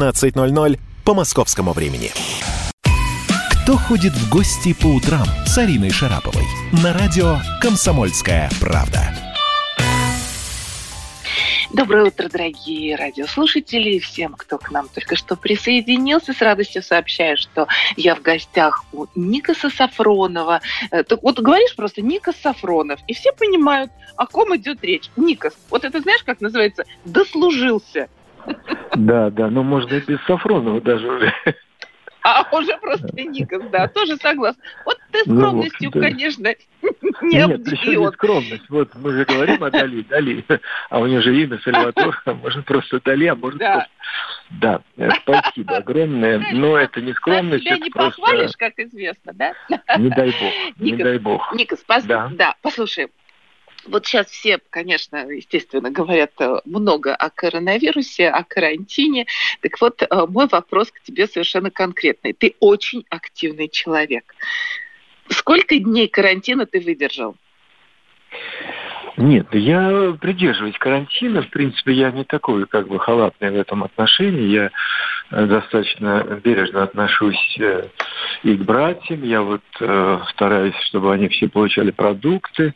17.00 0.00 0.78
по 1.04 1.14
московскому 1.14 1.72
времени. 1.72 2.10
Кто 3.62 3.76
ходит 3.76 4.12
в 4.12 4.30
гости 4.30 4.72
по 4.72 4.86
утрам 4.86 5.26
с 5.46 5.58
Ариной 5.58 5.90
Шараповой? 5.90 6.44
На 6.82 6.92
радио 6.92 7.38
«Комсомольская 7.60 8.50
правда». 8.60 9.14
Доброе 11.72 12.06
утро, 12.06 12.28
дорогие 12.28 12.96
радиослушатели, 12.96 14.00
всем, 14.00 14.34
кто 14.34 14.58
к 14.58 14.72
нам 14.72 14.88
только 14.88 15.14
что 15.14 15.36
присоединился. 15.36 16.32
С 16.32 16.40
радостью 16.40 16.82
сообщаю, 16.82 17.36
что 17.36 17.68
я 17.96 18.16
в 18.16 18.22
гостях 18.22 18.84
у 18.92 19.06
Никаса 19.14 19.70
Сафронова. 19.70 20.62
Э, 20.90 21.04
вот 21.22 21.38
говоришь 21.38 21.76
просто 21.76 22.02
Никас 22.02 22.34
Сафронов, 22.42 22.98
и 23.06 23.14
все 23.14 23.32
понимают, 23.32 23.92
о 24.16 24.26
ком 24.26 24.56
идет 24.56 24.82
речь. 24.82 25.10
Никас, 25.14 25.54
вот 25.70 25.84
это 25.84 26.00
знаешь, 26.00 26.24
как 26.24 26.40
называется? 26.40 26.86
Дослужился. 27.04 28.08
Да, 28.94 29.30
да, 29.30 29.50
ну 29.50 29.62
можно 29.62 29.94
и 29.94 30.00
без 30.00 30.20
Сафронова 30.26 30.80
даже 30.80 31.06
уже. 31.06 31.34
А 32.22 32.44
уже 32.54 32.76
просто 32.78 33.08
Никас, 33.14 33.62
да, 33.70 33.88
тоже 33.88 34.16
согласна. 34.16 34.62
Вот 34.84 34.98
ты 35.10 35.22
ну 35.24 35.36
скромностью, 35.36 35.90
ну, 35.94 36.00
конечно, 36.00 36.54
не 37.22 37.46
Нет, 37.46 37.66
еще 37.66 38.12
скромность. 38.12 38.68
Вот 38.68 38.94
мы 38.94 39.12
же 39.12 39.24
говорим 39.24 39.64
о 39.64 39.70
Дали, 39.70 40.02
Дали, 40.02 40.44
а 40.90 40.98
у 41.00 41.06
нее 41.06 41.22
же 41.22 41.34
имя 41.42 41.58
Сальватор, 41.60 42.20
а 42.26 42.34
можно 42.34 42.62
просто 42.62 43.00
Дали, 43.00 43.26
а 43.26 43.34
можно 43.34 43.58
да. 43.58 43.72
просто... 43.72 43.90
Да, 44.50 44.80
э, 44.96 45.08
спасибо 45.22 45.76
огромное. 45.76 46.46
Но 46.52 46.76
это 46.76 47.00
не 47.00 47.14
скромность, 47.14 47.64
Тебя 47.64 47.78
не 47.78 47.90
просто... 47.90 48.20
похвалишь, 48.20 48.56
как 48.58 48.78
известно, 48.78 49.32
да? 49.32 49.54
Не 49.96 50.10
дай 50.10 50.30
бог, 50.30 50.78
не 50.78 50.96
дай 50.96 51.18
бог. 51.18 51.52
Никас, 51.54 51.82
да. 52.04 52.30
да, 52.34 52.54
послушай, 52.60 53.08
вот 53.90 54.06
сейчас 54.06 54.28
все, 54.28 54.58
конечно, 54.70 55.26
естественно, 55.30 55.90
говорят 55.90 56.32
э, 56.38 56.60
много 56.64 57.14
о 57.14 57.30
коронавирусе, 57.30 58.28
о 58.28 58.44
карантине. 58.44 59.26
Так 59.60 59.80
вот, 59.80 60.02
э, 60.02 60.06
мой 60.28 60.46
вопрос 60.46 60.90
к 60.90 61.02
тебе 61.02 61.26
совершенно 61.26 61.70
конкретный. 61.70 62.32
Ты 62.32 62.54
очень 62.60 63.04
активный 63.10 63.68
человек. 63.68 64.34
Сколько 65.28 65.76
дней 65.78 66.08
карантина 66.08 66.66
ты 66.66 66.80
выдержал? 66.80 67.36
Нет, 69.16 69.48
я 69.52 70.16
придерживаюсь 70.20 70.78
карантина. 70.78 71.42
В 71.42 71.50
принципе, 71.50 71.92
я 71.92 72.10
не 72.10 72.24
такой 72.24 72.66
как 72.66 72.88
бы 72.88 72.98
халатный 72.98 73.50
в 73.50 73.56
этом 73.56 73.84
отношении. 73.84 74.48
Я 74.48 74.70
э, 75.30 75.46
достаточно 75.46 76.40
бережно 76.42 76.84
отношусь 76.84 77.58
и 78.42 78.56
к 78.56 78.60
братьям. 78.60 79.22
Я 79.24 79.42
вот 79.42 79.62
стараюсь, 80.30 80.76
чтобы 80.86 81.12
они 81.12 81.28
все 81.28 81.48
получали 81.48 81.90
продукты. 81.90 82.74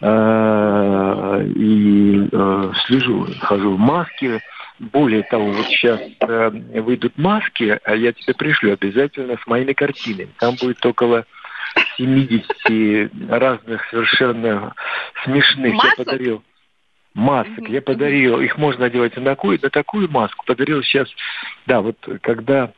Э, 0.00 1.42
и 1.54 2.28
э, 2.30 2.72
слежу, 2.86 3.26
хожу 3.40 3.76
в 3.76 3.78
маске. 3.78 4.40
Более 4.78 5.22
того, 5.22 5.52
вот 5.52 5.66
сейчас 5.68 5.98
э, 6.20 6.50
выйдут 6.80 7.16
маски, 7.16 7.80
а 7.82 7.94
я 7.94 8.12
тебе 8.12 8.34
пришлю 8.34 8.74
обязательно 8.74 9.38
с 9.42 9.46
моими 9.46 9.72
картинами. 9.72 10.28
Там 10.38 10.54
будет 10.60 10.84
около 10.84 11.24
70 11.96 13.30
разных 13.30 13.86
совершенно 13.88 14.74
смешных. 15.24 15.74
Масок? 15.74 15.98
Я 15.98 16.04
подарил 16.04 16.42
масок. 17.14 17.68
Я 17.68 17.80
подарил, 17.80 18.40
их 18.40 18.58
можно 18.58 18.84
одевать 18.84 19.16
на 19.16 19.24
такую, 19.24 19.58
на 19.62 19.70
такую 19.70 20.10
маску. 20.10 20.44
Подарил 20.44 20.82
сейчас, 20.82 21.08
да, 21.64 21.80
вот 21.80 21.96
когда 22.20 22.70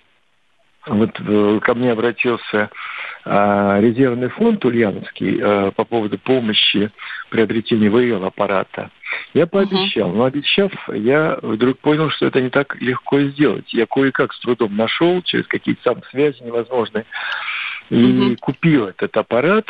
вот 0.87 1.19
ко 1.63 1.75
мне 1.75 1.91
обратился 1.91 2.71
резервный 3.29 4.29
фонд 4.29 4.65
Ульяновский 4.65 5.39
а, 5.43 5.71
по 5.73 5.85
поводу 5.85 6.19
помощи 6.19 6.91
приобретения 7.31 7.91
ВЛ-аппарата. 7.91 8.91
Я 9.35 9.47
пообещал, 9.47 10.11
но 10.11 10.25
обещав, 10.25 10.73
я 10.89 11.39
вдруг 11.43 11.79
понял, 11.79 12.11
что 12.11 12.27
это 12.27 12.41
не 12.41 12.49
так 12.49 12.81
легко 12.81 13.21
сделать. 13.21 13.73
Я 13.75 13.87
кое-как 13.87 14.33
с 14.33 14.41
трудом 14.41 14.77
нашел, 14.77 15.21
через 15.23 15.47
какие-то 15.47 15.83
сам 15.83 16.03
связи 16.11 16.43
невозможные, 16.43 17.05
и 17.91 18.37
купил 18.37 18.87
этот 18.87 19.17
аппарат. 19.17 19.67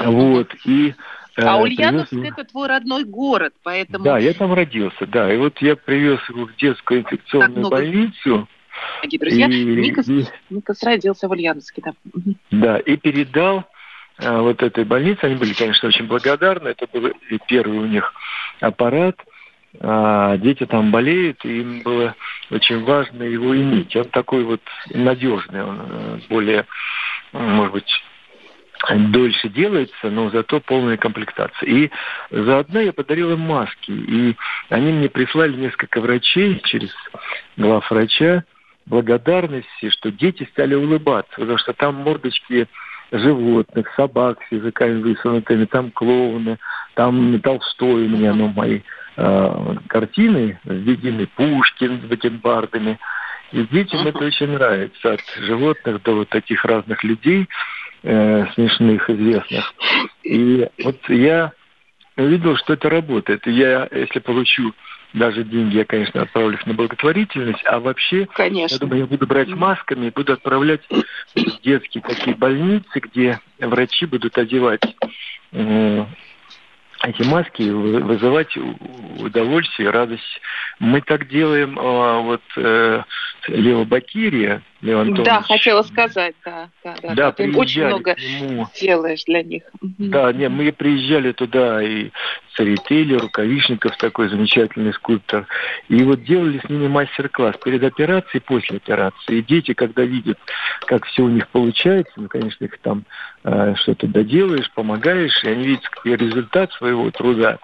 Вот, 0.00 0.54
и 0.64 0.94
э, 1.36 1.42
а 1.42 1.58
Ульяновск 1.58 2.10
привез... 2.10 2.32
это 2.32 2.44
твой 2.44 2.68
родной 2.68 3.04
город, 3.04 3.52
поэтому... 3.62 4.04
Да, 4.04 4.18
я 4.18 4.32
там 4.32 4.54
родился, 4.54 5.06
да. 5.06 5.32
И 5.32 5.36
вот 5.36 5.58
я 5.60 5.76
привез 5.76 6.20
его 6.30 6.46
в 6.46 6.56
детскую 6.56 7.00
инфекционную 7.00 7.68
больницу 7.68 8.48
дорогие 9.02 9.18
друзья. 9.18 9.46
И, 9.46 9.64
Никас, 9.64 10.08
и, 10.08 10.26
Никас 10.50 10.82
родился 10.82 11.28
в 11.28 11.30
Ульяновске, 11.30 11.82
да. 11.84 11.92
Да, 12.50 12.78
и 12.78 12.96
передал 12.96 13.64
а, 14.18 14.40
вот 14.40 14.62
этой 14.62 14.84
больнице. 14.84 15.24
Они 15.24 15.34
были, 15.34 15.52
конечно, 15.52 15.88
очень 15.88 16.06
благодарны. 16.06 16.68
Это 16.68 16.86
был 16.92 17.12
первый 17.48 17.78
у 17.78 17.86
них 17.86 18.12
аппарат. 18.60 19.16
а 19.80 20.36
дети 20.36 20.66
там 20.66 20.90
болеют, 20.90 21.44
и 21.44 21.60
им 21.60 21.82
было 21.82 22.14
очень 22.50 22.84
важно 22.84 23.22
его 23.22 23.56
иметь. 23.56 23.94
Он 23.96 24.04
такой 24.04 24.44
вот 24.44 24.62
надежный, 24.90 25.64
он 25.64 25.80
э, 25.80 26.18
более, 26.28 26.66
может 27.32 27.72
быть, 27.72 28.02
дольше 28.90 29.48
делается, 29.48 30.10
но 30.10 30.30
зато 30.30 30.60
полная 30.60 30.96
комплектация. 30.96 31.68
И 31.68 31.90
заодно 32.30 32.80
я 32.80 32.92
подарил 32.92 33.32
им 33.32 33.40
маски. 33.40 33.90
И 33.90 34.36
они 34.68 34.92
мне 34.92 35.08
прислали 35.08 35.56
несколько 35.56 36.00
врачей 36.00 36.60
через 36.64 36.90
главврача 37.56 38.44
благодарности, 38.86 39.90
что 39.90 40.10
дети 40.10 40.48
стали 40.52 40.74
улыбаться, 40.74 41.32
потому 41.36 41.58
что 41.58 41.72
там 41.72 41.96
мордочки 41.96 42.68
животных, 43.12 43.92
собак 43.94 44.38
с 44.48 44.52
языками 44.52 45.02
высунутыми, 45.02 45.66
там 45.66 45.90
клоуны, 45.90 46.58
там 46.94 47.40
Толстой 47.40 48.06
у 48.06 48.08
меня, 48.08 48.32
ну, 48.32 48.48
мои 48.48 48.80
э, 49.16 49.74
картины, 49.88 50.58
введены 50.64 51.26
Пушкин 51.36 52.00
с 52.00 52.04
бакенбардами. 52.04 52.98
И 53.52 53.64
детям 53.66 54.06
это 54.06 54.18
очень 54.18 54.52
нравится, 54.52 55.12
от 55.12 55.20
животных 55.40 56.02
до 56.02 56.16
вот 56.16 56.30
таких 56.30 56.64
разных 56.64 57.04
людей, 57.04 57.48
э, 58.02 58.46
смешных, 58.54 59.10
известных. 59.10 59.74
И 60.22 60.66
вот 60.82 60.96
я 61.08 61.52
увидел, 62.16 62.56
что 62.56 62.72
это 62.72 62.88
работает. 62.88 63.46
И 63.46 63.52
я, 63.52 63.88
если 63.92 64.20
получу 64.20 64.72
даже 65.12 65.44
деньги, 65.44 65.76
я, 65.76 65.84
конечно, 65.84 66.22
отправлю 66.22 66.54
их 66.54 66.66
на 66.66 66.74
благотворительность, 66.74 67.62
а 67.66 67.80
вообще, 67.80 68.26
конечно. 68.34 68.74
я 68.74 68.78
думаю, 68.80 69.00
я 69.00 69.06
буду 69.06 69.26
брать 69.26 69.48
масками 69.48 70.06
и 70.06 70.10
буду 70.10 70.32
отправлять 70.32 70.82
в 71.34 71.62
детские 71.62 72.02
такие 72.02 72.34
больницы, 72.36 73.00
где 73.00 73.40
врачи 73.58 74.06
будут 74.06 74.38
одевать 74.38 74.82
э, 75.52 76.04
эти 77.04 77.22
маски 77.22 77.62
вызывать 77.62 78.56
удовольствие, 79.18 79.90
радость. 79.90 80.40
Мы 80.78 81.00
так 81.00 81.28
делаем 81.28 81.78
а, 81.78 82.20
вот 82.20 82.42
э, 82.56 83.02
Лева 83.48 83.84
Бакирия, 83.84 84.62
Лев 84.80 84.98
Антонович. 85.00 85.26
Да, 85.26 85.42
хотела 85.42 85.82
сказать, 85.82 86.34
да. 86.44 86.68
Да, 86.84 86.96
да, 87.02 87.14
да 87.14 87.32
ты 87.32 87.52
очень 87.56 87.86
много 87.86 88.16
нему. 88.16 88.66
делаешь 88.80 89.24
для 89.24 89.42
них. 89.42 89.62
Да, 89.80 90.32
не, 90.32 90.48
мы 90.48 90.72
приезжали 90.72 91.32
туда, 91.32 91.82
и 91.82 92.10
Царители, 92.56 93.16
Рукавишников 93.16 93.96
такой 93.96 94.28
замечательный 94.28 94.92
скульптор. 94.92 95.46
И 95.88 96.02
вот 96.02 96.22
делали 96.22 96.58
с 96.58 96.68
ними 96.68 96.86
мастер-класс 96.86 97.56
перед 97.64 97.82
операцией 97.82 98.42
после 98.42 98.76
операции. 98.76 99.38
И 99.38 99.42
дети, 99.42 99.72
когда 99.72 100.02
видят, 100.02 100.38
как 100.86 101.06
все 101.06 101.22
у 101.22 101.28
них 101.28 101.48
получается, 101.48 102.12
ну, 102.16 102.28
конечно, 102.28 102.64
их 102.64 102.78
там 102.80 103.04
э, 103.44 103.74
что-то 103.76 104.06
доделаешь, 104.06 104.70
помогаешь, 104.72 105.42
и 105.44 105.48
они 105.48 105.66
видят 105.66 105.84
результат 106.04 106.72
своего 106.72 106.91
труда, 107.10 107.58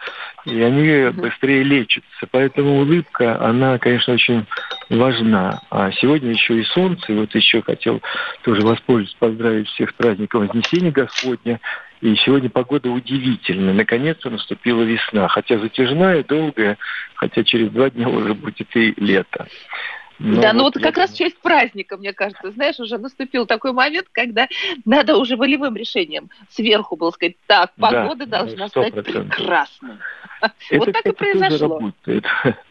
и 0.44 0.60
они 0.60 1.10
быстрее 1.10 1.62
лечатся. 1.62 2.26
Поэтому 2.30 2.80
улыбка, 2.80 3.40
она, 3.44 3.78
конечно, 3.78 4.14
очень 4.14 4.46
важна. 4.90 5.60
А 5.70 5.90
сегодня 5.92 6.30
еще 6.30 6.60
и 6.60 6.64
солнце, 6.64 7.12
вот 7.12 7.34
еще 7.34 7.62
хотел 7.62 8.00
тоже 8.42 8.62
воспользоваться, 8.62 9.16
поздравить 9.18 9.68
всех 9.68 9.90
с 9.90 9.92
праздником 9.94 10.46
Вознесения 10.46 10.90
Господня. 10.90 11.60
И 12.00 12.14
сегодня 12.16 12.48
погода 12.48 12.90
удивительная. 12.90 13.74
Наконец-то 13.74 14.30
наступила 14.30 14.82
весна. 14.82 15.26
Хотя 15.28 15.58
затяжная, 15.58 16.22
долгая, 16.22 16.78
хотя 17.14 17.42
через 17.42 17.70
два 17.70 17.90
дня 17.90 18.08
уже 18.08 18.34
будет 18.34 18.74
и 18.76 18.94
лето. 18.96 19.46
Ну, 20.18 20.40
да, 20.40 20.52
ну 20.52 20.64
вот, 20.64 20.74
вот 20.74 20.82
как 20.82 20.96
я... 20.96 21.02
раз 21.02 21.12
часть 21.12 21.38
праздника, 21.38 21.96
мне 21.96 22.12
кажется, 22.12 22.50
знаешь, 22.50 22.78
уже 22.80 22.98
наступил 22.98 23.46
такой 23.46 23.72
момент, 23.72 24.08
когда 24.10 24.48
надо 24.84 25.16
уже 25.16 25.36
волевым 25.36 25.76
решением 25.76 26.28
сверху 26.50 26.96
было 26.96 27.10
сказать, 27.10 27.36
так, 27.46 27.72
погода 27.78 28.26
да, 28.26 28.40
должна 28.40 28.66
100%. 28.66 28.68
стать 28.68 28.94
прекрасной. 29.04 29.96
Это, 30.40 30.78
вот 30.78 30.92
так 30.92 31.06
и 31.06 31.12
произошло 31.12 31.92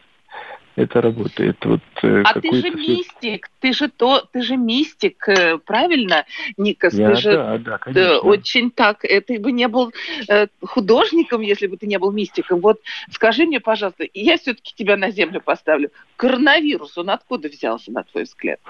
это 0.78 1.00
работает. 1.00 1.56
Вот, 1.64 1.80
э, 2.02 2.22
а 2.24 2.40
ты 2.40 2.52
же 2.54 2.70
мистик, 2.70 3.50
ты 3.60 3.72
же 3.72 3.88
то, 3.88 4.26
ты 4.32 4.42
же 4.42 4.56
мистик, 4.56 5.28
э, 5.28 5.58
правильно, 5.58 6.24
Никас? 6.56 6.94
Я, 6.94 7.10
ты 7.10 7.16
же 7.16 7.32
да, 7.32 7.58
да, 7.58 7.78
конечно. 7.78 8.18
очень 8.20 8.70
так, 8.70 9.04
э, 9.04 9.20
ты 9.20 9.38
бы 9.38 9.52
не 9.52 9.68
был 9.68 9.92
художником, 10.62 11.40
если 11.40 11.66
бы 11.66 11.76
ты 11.76 11.86
не 11.86 11.98
был 11.98 12.12
мистиком. 12.12 12.60
Вот 12.60 12.80
скажи 13.10 13.44
мне, 13.44 13.60
пожалуйста, 13.60 14.04
я 14.14 14.38
все-таки 14.38 14.74
тебя 14.74 14.96
на 14.96 15.10
землю 15.10 15.40
поставлю. 15.40 15.90
Коронавирус, 16.16 16.96
он 16.96 17.10
откуда 17.10 17.48
взялся, 17.48 17.90
на 17.90 18.04
твой 18.04 18.24
взгляд? 18.24 18.60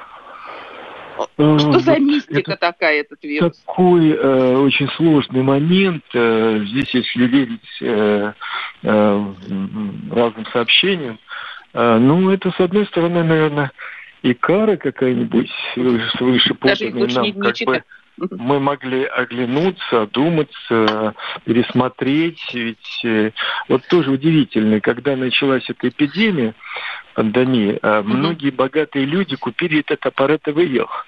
Что 1.35 1.79
за 1.81 1.99
мистика 1.99 2.53
это 2.53 2.57
такая, 2.57 3.01
этот 3.01 3.23
вирус? 3.25 3.57
Такой 3.67 4.11
э, 4.11 4.57
очень 4.57 4.89
сложный 4.91 5.43
момент. 5.43 6.05
Здесь, 6.13 6.95
если 6.95 7.27
верить 7.27 7.83
э, 7.83 8.33
э, 8.83 9.25
разным 10.13 10.47
сообщениям, 10.53 11.19
ну, 11.79 12.31
это, 12.31 12.51
с 12.51 12.61
одной 12.61 12.87
стороны, 12.87 13.23
наверное, 13.23 13.73
и 14.23 14.35
кара 14.35 14.77
какая-нибудь 14.77 15.51
свыше 16.17 16.55
поданная 16.55 17.09
нам, 17.15 17.25
не, 17.25 17.33
как 17.33 17.57
бы 17.65 17.83
мы 18.31 18.59
могли 18.59 19.05
оглянуться, 19.05 20.03
одуматься, 20.03 21.15
пересмотреть. 21.45 22.41
Ведь 22.53 23.05
э, 23.05 23.31
вот 23.69 23.87
тоже 23.89 24.11
удивительно, 24.11 24.81
когда 24.81 25.15
началась 25.17 25.69
эта 25.71 25.89
эпидемия, 25.89 26.55
пандемия, 27.15 27.79
а, 27.83 28.03
многие 28.03 28.51
богатые 28.51 29.05
люди 29.05 29.37
купили 29.37 29.81
этот 29.81 30.05
аппаратовый 30.05 30.67
йог 30.67 31.07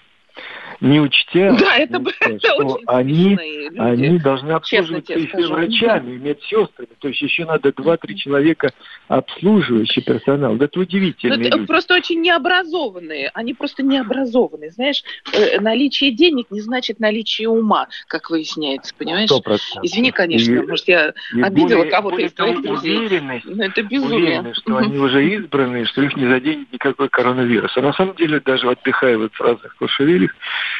не 0.80 1.00
учтя, 1.00 1.52
да, 1.58 1.76
это, 1.76 1.98
не, 1.98 2.10
это 2.20 2.38
что 2.38 2.80
они, 2.86 3.36
они 3.76 4.18
должны 4.18 4.52
обслуживаться 4.52 5.12
еще 5.12 5.46
врачами, 5.48 6.16
да. 6.18 6.28
медсестрами. 6.28 6.88
То 6.98 7.08
есть 7.08 7.20
еще 7.20 7.44
надо 7.44 7.72
два-три 7.72 8.16
человека 8.16 8.72
обслуживающий 9.08 10.02
персонал. 10.02 10.56
Это 10.56 10.80
удивительно. 10.80 11.42
Это 11.42 11.58
просто 11.64 11.94
очень 11.94 12.22
необразованные. 12.22 13.30
Они 13.34 13.52
просто 13.52 13.82
необразованные. 13.82 14.70
Знаешь, 14.70 15.02
э, 15.32 15.60
наличие 15.60 16.12
денег 16.12 16.46
не 16.50 16.60
значит 16.60 16.98
наличие 16.98 17.48
ума, 17.48 17.88
как 18.06 18.30
выясняется, 18.30 18.94
понимаешь? 18.96 19.30
100%. 19.30 19.58
Извини, 19.82 20.12
конечно, 20.12 20.52
и, 20.52 20.60
может, 20.60 20.88
я 20.88 21.12
обидела 21.42 21.84
кого-то 21.84 22.20
из 22.22 22.32
твоих 22.32 22.62
друзей. 22.62 22.98
Уверенность, 22.98 23.44
Но 23.44 23.64
это 23.64 23.82
безумие. 23.82 24.16
Уверенность, 24.16 24.60
что 24.60 24.76
они 24.78 24.98
уже 24.98 25.28
избранные, 25.34 25.84
что 25.84 26.02
их 26.02 26.16
не 26.16 26.26
заденет 26.26 26.72
никакой 26.72 27.08
коронавирус. 27.08 27.76
А 27.76 27.82
на 27.82 27.92
самом 27.92 28.14
деле, 28.16 28.40
даже 28.40 28.68
отдыхая 28.68 29.18
вот 29.18 29.34
в 29.34 29.40
разных 29.40 29.76
кошевелях, 29.76 30.30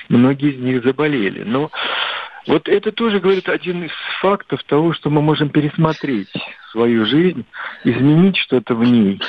многие 0.09 0.53
из 0.53 0.61
них 0.61 0.83
заболели. 0.85 1.43
Но 1.45 1.71
вот 2.47 2.69
это 2.69 2.93
тоже, 2.93 3.21
говорит, 3.21 3.49
один 3.49 3.85
из 3.85 3.91
фактов 4.21 4.63
того, 4.65 4.93
что 4.93 5.11
мы 5.11 5.21
можем 5.21 5.51
пересмотреть 5.51 6.33
свою 6.73 7.05
жизнь, 7.07 7.45
изменить 7.85 8.37
что-то 8.37 8.75
в 8.75 8.83
ней 8.83 9.21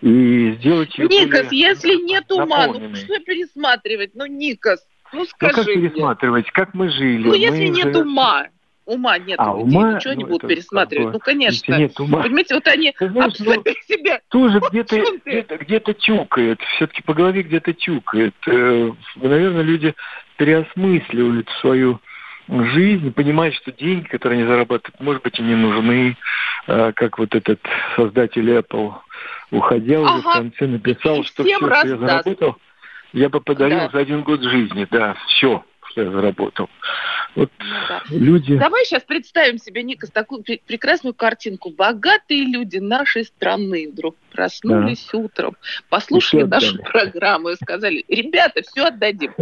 и 0.00 0.52
сделать 0.58 0.96
ее 0.98 1.08
Никас, 1.08 1.50
если 1.50 1.94
нет 2.02 2.30
ума, 2.30 2.66
ну 2.66 2.94
что 2.94 3.18
пересматривать? 3.20 4.10
Ну, 4.14 4.26
Никас, 4.26 4.86
ну 5.12 5.24
скажи 5.24 5.52
Ну 5.56 5.64
как 5.64 5.66
мне. 5.66 5.74
пересматривать? 5.76 6.50
Как 6.52 6.74
мы 6.74 6.90
жили? 6.90 7.28
Ну, 7.28 7.34
если 7.34 7.66
мы 7.66 7.68
нет 7.68 7.94
же... 7.94 8.02
ума 8.02 8.46
ума 8.86 9.18
нет 9.18 9.38
а, 9.38 9.52
у 9.52 9.64
людей, 9.64 9.78
ума, 9.78 9.92
ничего 9.94 10.14
ну, 10.14 10.18
не 10.18 10.24
будут 10.24 10.48
пересматривать. 10.48 11.04
Как 11.04 11.12
бы, 11.12 11.18
ну, 11.18 11.18
конечно. 11.20 11.74
Нет 11.78 12.00
ума. 12.00 12.22
Понимаете, 12.22 12.54
вот 12.54 12.68
они 12.68 12.94
знаешь, 12.98 13.34
ну, 13.38 13.62
себя... 13.88 14.20
Тоже 14.28 14.60
где-то 14.70 15.02
где-то, 15.24 15.56
где-то 15.58 15.94
тюкает, 15.94 16.60
все-таки 16.76 17.02
по 17.02 17.14
голове 17.14 17.42
где-то 17.42 17.72
тюкает. 17.72 18.34
Э, 18.46 18.90
наверное, 19.16 19.62
люди 19.62 19.94
переосмысливают 20.36 21.48
свою 21.60 22.00
жизнь, 22.48 23.12
понимают, 23.12 23.54
что 23.54 23.72
деньги, 23.72 24.06
которые 24.06 24.40
они 24.40 24.48
зарабатывают, 24.48 25.00
может 25.00 25.22
быть, 25.22 25.38
и 25.38 25.42
не 25.42 25.54
нужны, 25.54 26.16
э, 26.66 26.92
как 26.94 27.18
вот 27.18 27.34
этот 27.34 27.60
создатель 27.96 28.50
Apple, 28.50 28.92
уходя 29.50 30.00
ага. 30.00 30.12
уже 30.12 30.20
в 30.20 30.32
конце, 30.32 30.66
написал, 30.66 31.24
что 31.24 31.42
все, 31.42 31.56
что 31.56 31.86
я 31.86 31.96
заработал, 31.96 32.56
я 33.12 33.28
бы 33.28 33.40
подарил 33.40 33.78
да. 33.78 33.90
за 33.90 33.98
один 34.00 34.22
год 34.22 34.42
жизни, 34.42 34.86
да, 34.90 35.16
все 35.28 35.64
что 35.94 36.02
я 36.02 36.10
заработал. 36.10 36.68
Вот 37.34 37.50
ну, 37.58 37.66
да. 37.88 38.02
люди... 38.10 38.56
Давай 38.56 38.84
сейчас 38.84 39.02
представим 39.02 39.58
себе, 39.58 39.82
Никас, 39.82 40.10
такую 40.10 40.42
прекрасную 40.42 41.14
картинку. 41.14 41.70
Богатые 41.70 42.44
люди 42.44 42.78
нашей 42.78 43.24
страны 43.24 43.88
вдруг 43.90 44.16
проснулись 44.30 45.08
да. 45.12 45.18
утром, 45.18 45.56
послушали 45.88 46.42
нашу 46.42 46.78
программу 46.78 47.50
и 47.50 47.56
сказали, 47.56 48.04
ребята, 48.08 48.62
все 48.62 48.86
отдадим. 48.86 49.32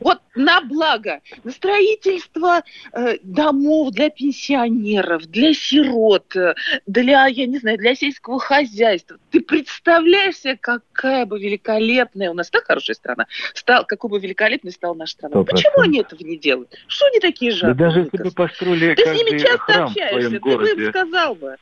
Вот 0.00 0.20
на 0.34 0.60
благо, 0.60 1.20
на 1.42 1.50
строительство 1.50 2.62
э, 2.92 3.18
домов 3.22 3.92
для 3.92 4.10
пенсионеров, 4.10 5.26
для 5.26 5.54
сирот, 5.54 6.36
э, 6.36 6.54
для, 6.86 7.26
я 7.26 7.46
не 7.46 7.58
знаю, 7.58 7.78
для 7.78 7.94
сельского 7.94 8.38
хозяйства. 8.38 9.16
Ты 9.30 9.40
представляешь 9.40 10.36
себе, 10.36 10.58
какая 10.60 11.24
бы 11.24 11.38
великолепная 11.38 12.30
у 12.30 12.34
нас 12.34 12.50
так 12.50 12.64
хорошая 12.64 12.94
страна, 12.94 13.26
стал, 13.54 13.86
какой 13.86 14.10
бы 14.10 14.20
великолепной 14.20 14.72
стала 14.72 14.94
наша 14.94 15.12
страна. 15.12 15.36
100%. 15.36 15.44
Почему 15.44 15.80
они 15.80 16.00
этого 16.00 16.22
не 16.22 16.36
делают? 16.36 16.74
Что 16.86 17.06
они 17.16 17.20
такие 17.20 17.52
жадные? 17.52 17.74
Да 17.74 17.84
даже 17.86 18.00
если 18.00 18.22
бы 18.22 18.30
построили 18.30 18.94
Ты 18.94 19.02
с 19.02 19.22
ними 19.22 19.38
часто 19.38 19.84
общаешься, 19.84 20.30
ты 20.30 20.56
бы 20.56 20.68
им 20.68 20.90
сказал 20.90 21.34
бы. 21.34 21.56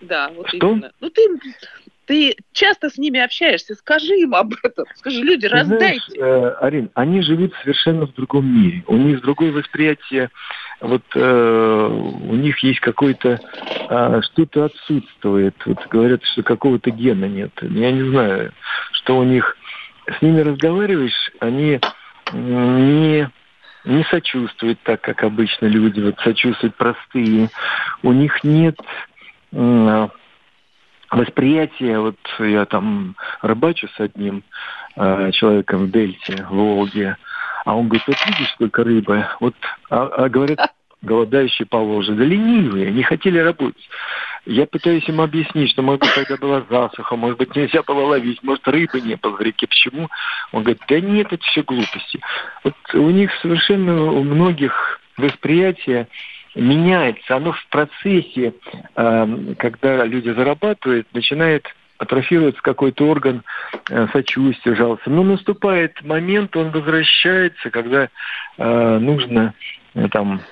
Да, 0.00 0.30
вот 0.34 0.48
Что? 0.48 0.72
именно. 0.72 0.92
Ну 1.00 1.10
ты 1.10 1.22
Ты 2.06 2.36
часто 2.52 2.90
с 2.90 2.98
ними 2.98 3.20
общаешься, 3.20 3.74
скажи 3.74 4.14
им 4.16 4.34
об 4.34 4.52
этом. 4.62 4.84
Скажи, 4.96 5.20
люди, 5.22 5.48
Ты 5.48 5.54
раздайте. 5.54 6.02
Знаешь, 6.08 6.18
э, 6.18 6.56
Арин, 6.60 6.90
они 6.94 7.22
живут 7.22 7.54
совершенно 7.62 8.06
в 8.06 8.14
другом 8.14 8.46
мире. 8.46 8.82
У 8.88 8.96
них 8.96 9.20
другое 9.22 9.52
восприятие. 9.52 10.30
Вот 10.80 11.04
э, 11.14 11.88
у 11.88 12.34
них 12.34 12.58
есть 12.58 12.80
какое-то 12.80 13.40
э, 13.88 14.20
что-то 14.22 14.64
отсутствует. 14.64 15.54
Вот 15.64 15.78
говорят, 15.88 16.24
что 16.24 16.42
какого-то 16.42 16.90
гена 16.90 17.26
нет. 17.26 17.52
Я 17.62 17.92
не 17.92 18.08
знаю, 18.10 18.52
что 18.92 19.16
у 19.16 19.22
них. 19.22 19.56
С 20.18 20.20
ними 20.20 20.40
разговариваешь, 20.40 21.30
они 21.38 21.78
не 22.32 23.30
не 23.84 24.04
сочувствуют 24.04 24.78
так, 24.82 25.00
как 25.00 25.22
обычно 25.24 25.66
люди, 25.66 26.00
вот 26.00 26.18
сочувствуют 26.20 26.76
простые. 26.76 27.50
У 28.02 28.12
них 28.12 28.44
нет 28.44 28.76
м, 29.52 30.10
восприятия, 31.10 31.98
вот 31.98 32.16
я 32.38 32.64
там 32.64 33.16
рыбачу 33.40 33.88
с 33.88 34.00
одним 34.00 34.42
э, 34.96 35.30
человеком 35.32 35.86
в 35.86 35.90
Дельте, 35.90 36.44
в 36.44 36.54
Волге, 36.54 37.16
а 37.64 37.76
он 37.76 37.88
говорит, 37.88 38.06
вот 38.06 38.16
видишь, 38.26 38.52
сколько 38.54 38.82
рыбы, 38.82 39.26
вот, 39.40 39.54
а, 39.90 40.06
а 40.06 40.28
говорят, 40.28 40.72
голодающие 41.02 41.66
по 41.66 41.78
да 42.02 42.24
ленивые, 42.24 42.90
не 42.90 43.02
хотели 43.02 43.38
работать. 43.38 43.88
Я 44.44 44.66
пытаюсь 44.66 45.08
им 45.08 45.20
объяснить, 45.20 45.70
что, 45.70 45.82
может 45.82 46.00
быть, 46.00 46.14
тогда 46.14 46.36
была 46.36 46.64
засуха, 46.68 47.14
может 47.14 47.38
быть, 47.38 47.54
нельзя 47.54 47.82
было 47.82 48.06
ловить, 48.06 48.42
может, 48.42 48.66
рыбы 48.66 49.00
не 49.00 49.14
было 49.14 49.36
в 49.36 49.40
реке. 49.40 49.68
Почему? 49.68 50.08
Он 50.50 50.62
говорит, 50.62 50.82
да 50.88 51.00
нет, 51.00 51.32
это 51.32 51.44
все 51.44 51.62
глупости. 51.62 52.20
Вот 52.64 52.74
у 52.94 53.10
них 53.10 53.30
совершенно 53.40 54.02
у 54.12 54.24
многих 54.24 55.00
восприятие 55.16 56.08
меняется. 56.56 57.36
Оно 57.36 57.52
в 57.52 57.66
процессе, 57.68 58.54
э, 58.96 59.54
когда 59.58 60.04
люди 60.04 60.30
зарабатывают, 60.30 61.06
начинает 61.14 61.66
атрофируется 62.02 62.60
какой-то 62.62 63.08
орган 63.08 63.44
э, 63.88 64.08
сочувствия, 64.12 64.74
жалости. 64.74 65.08
Но 65.08 65.22
наступает 65.22 66.02
момент, 66.02 66.56
он 66.56 66.70
возвращается, 66.70 67.70
когда 67.70 68.08
э, 68.58 68.98
нужно 68.98 69.54
э, 69.94 70.08
там 70.08 70.42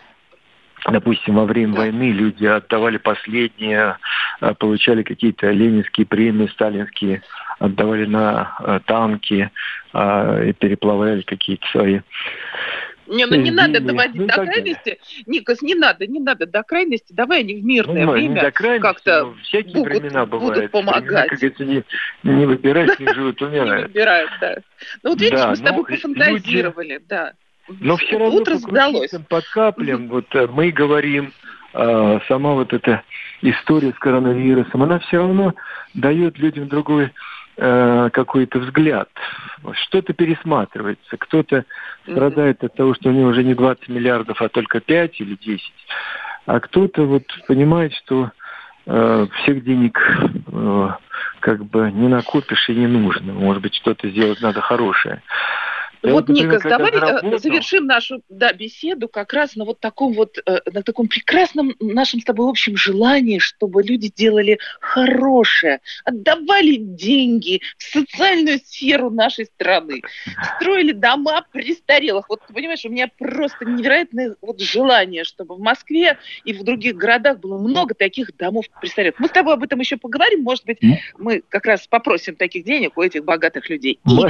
Допустим, 0.89 1.35
во 1.37 1.45
время 1.45 1.75
войны 1.75 2.11
люди 2.11 2.47
отдавали 2.47 2.97
последние, 2.97 3.99
э, 4.41 4.55
получали 4.55 5.03
какие-то 5.03 5.51
ленинские 5.51 6.07
премии, 6.07 6.47
сталинские, 6.47 7.23
отдавали 7.59 8.07
на 8.07 8.57
э, 8.61 8.81
танки 8.87 9.51
э, 9.93 10.49
и 10.49 10.53
переплавляли 10.55 11.21
какие-то 11.23 11.67
свои 11.69 12.01
Не, 13.07 13.27
ну 13.27 13.35
не 13.37 13.51
надо 13.51 13.81
доводить 13.81 14.21
Ну, 14.23 14.27
до 14.27 14.33
крайности. 14.35 14.99
Никас, 15.27 15.61
не 15.63 15.75
надо, 15.75 16.07
не 16.07 16.21
надо 16.21 16.47
до 16.47 16.63
крайности. 16.63 17.13
Давай 17.13 17.41
они 17.41 17.57
в 17.61 17.65
мирное 17.65 18.07
Ну, 18.07 18.17
не 18.17 18.29
время 18.29 18.51
как-то 18.81 19.35
всякие 19.43 19.75
будут- 19.75 19.89
времена 19.99 20.27
будут 20.27 20.49
бывают. 20.49 20.71
помогать. 20.71 21.03
Времена, 21.05 21.23
как 21.27 21.39
говорится, 21.39 21.65
не, 21.65 21.83
не 22.23 22.47
выбирать, 22.47 23.01
не 23.01 23.13
живут, 23.13 23.41
не 23.41 23.47
умирают. 23.49 23.89
выбирают, 23.89 24.31
да. 24.41 24.57
Ну 25.03 25.11
вот 25.11 25.21
видишь, 25.21 25.39
Да, 25.41 25.49
мы 25.49 25.57
с 25.57 25.61
тобой 25.61 25.85
ну, 25.89 25.95
пофантазировали, 25.97 27.01
да. 27.09 27.33
Но 27.69 27.97
все 27.97 28.19
равно 28.19 28.37
Утро 28.41 28.55
по 28.55 28.59
сдалось. 28.59 29.11
по 29.29 29.41
каплям, 29.53 30.09
вот 30.09 30.27
э, 30.35 30.49
мы 30.49 30.71
говорим, 30.71 31.33
э, 31.75 32.21
сама 32.27 32.55
вот 32.55 32.73
эта 32.73 33.03
история 33.43 33.93
с 33.93 33.99
коронавирусом, 33.99 34.83
она 34.83 34.99
все 35.01 35.19
равно 35.19 35.55
дает 35.95 36.39
людям 36.39 36.69
другой 36.69 37.13
э, 37.57 38.11
какой-то 38.13 38.59
взгляд. 38.59 39.09
Что-то 39.85 40.13
пересматривается, 40.13 41.17
кто-то 41.17 41.65
страдает 42.03 42.65
от 42.65 42.75
того, 42.75 42.95
что 42.95 43.11
у 43.11 43.13
него 43.13 43.29
уже 43.29 43.45
не 43.45 43.55
20 43.55 43.89
миллиардов, 43.89 44.41
а 44.43 44.49
только 44.49 44.81
5 44.81 45.21
или 45.21 45.37
10. 45.37 45.73
А 46.47 46.61
кто-то 46.61 47.05
вот 47.05 47.25
понимает, 47.47 47.93
что 47.95 48.31
э, 48.87 49.27
всех 49.43 49.65
денег 49.65 49.99
э, 50.53 50.89
как 51.41 51.65
бы 51.65 51.91
не 51.93 52.09
накопишь 52.09 52.69
и 52.69 52.75
не 52.75 52.87
нужно. 52.87 53.33
Может 53.33 53.63
быть, 53.63 53.75
что-то 53.75 54.09
сделать 54.09 54.41
надо 54.41 54.61
хорошее. 54.61 55.23
Я 56.03 56.13
Вот, 56.13 56.29
например, 56.29 56.55
Никас, 56.55 56.63
давай 56.63 56.91
э, 56.91 56.99
заработал- 56.99 57.39
завершим 57.39 57.87
нашу 57.87 58.23
да, 58.29 58.53
беседу 58.53 59.09
как 59.09 59.33
раз 59.33 59.55
на 59.57 59.65
вот 59.65 59.81
таком 59.81 60.15
вот, 60.15 60.39
э, 60.39 60.61
на 60.73 60.83
таком 60.83 61.09
прекрасном 61.09 61.75
нашем 61.79 62.21
с 62.21 62.25
тобой 62.25 62.49
общем 62.49 62.77
желании, 62.77 63.39
чтобы 63.39 63.83
люди 63.83 64.11
делали 64.15 64.59
хорошее, 64.81 65.81
отдавали 66.05 66.77
деньги 66.77 67.61
в 67.77 67.83
социальную 67.83 68.61
сферу 68.65 69.11
нашей 69.11 69.47
страны, 69.47 70.01
строили 70.57 70.93
дома 70.93 71.45
престарелых. 71.53 72.29
Вот 72.29 72.41
ты 72.47 72.55
понимаешь, 72.55 72.85
у 72.85 72.89
меня 72.89 73.09
просто 73.19 73.65
невероятное 73.65 74.37
вот 74.41 74.61
желание, 74.61 75.25
чтобы 75.25 75.57
в 75.57 75.61
Москве 75.61 76.19
и 76.45 76.53
в 76.53 76.63
других 76.63 76.97
городах 76.97 77.41
было 77.41 77.59
много 77.59 77.95
таких 77.95 78.35
домов 78.37 78.67
престарелых. 78.81 79.19
Мы 79.19 79.29
с 79.29 79.33
тобой 79.33 79.55
об 79.55 79.63
этом 79.63 79.81
еще 79.81 79.97
поговорим, 79.99 80.43
может 80.43 80.65
быть, 80.65 80.79
мы 81.19 81.43
как 81.49 81.67
раз 81.67 81.87
попросим 81.87 82.37
таких 82.37 82.65
денег 82.65 82.97
у 82.97 83.03
этих 83.03 83.25
богатых 83.25 83.69
людей. 83.69 84.01
И 84.07 84.21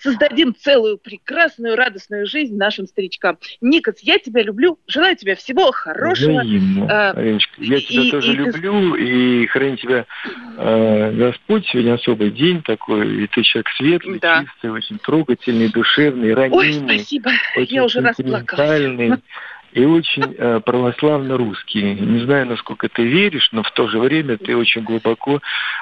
создадим 0.00 0.54
целую 0.54 0.98
прекрасную, 1.16 1.76
радостную 1.76 2.26
жизнь 2.26 2.56
нашим 2.56 2.86
старичкам. 2.86 3.36
Никас, 3.60 4.00
я 4.00 4.18
тебя 4.18 4.42
люблю, 4.42 4.78
желаю 4.86 5.14
тебе 5.16 5.34
всего 5.34 5.70
хорошего. 5.70 6.40
Взаимно, 6.40 7.10
Ариночка. 7.10 7.52
Я 7.58 7.76
и- 7.76 7.80
тебя 7.82 8.10
тоже 8.10 8.32
и 8.32 8.36
люблю, 8.36 8.94
и 8.94 9.46
храни 9.46 9.76
тебя 9.76 10.06
э, 10.56 11.12
Господь. 11.12 11.66
Сегодня 11.66 11.94
особый 11.94 12.30
день 12.30 12.62
такой, 12.62 13.24
и 13.24 13.26
ты 13.26 13.42
человек 13.42 13.68
светлый, 13.76 14.18
Да. 14.20 14.44
чистый, 14.44 14.70
очень 14.70 14.98
трогательный, 14.98 15.68
душевный, 15.68 16.28
Ой, 16.28 16.34
ранимый, 16.34 16.96
спасибо, 16.98 17.30
очень 17.56 17.74
я 17.76 17.84
уже 17.84 18.00
расплакалась. 18.00 19.18
и 19.72 19.84
очень 19.84 20.34
э, 20.36 20.60
православно 20.60 21.36
русский. 21.36 21.82
Не 21.82 22.24
знаю, 22.24 22.46
насколько 22.46 22.88
ты 22.88 23.04
веришь, 23.04 23.48
но 23.52 23.62
в 23.62 23.70
то 23.72 23.88
же 23.88 23.98
время 23.98 24.36
ты 24.38 24.56
очень 24.56 24.82
глубоко, 24.82 25.40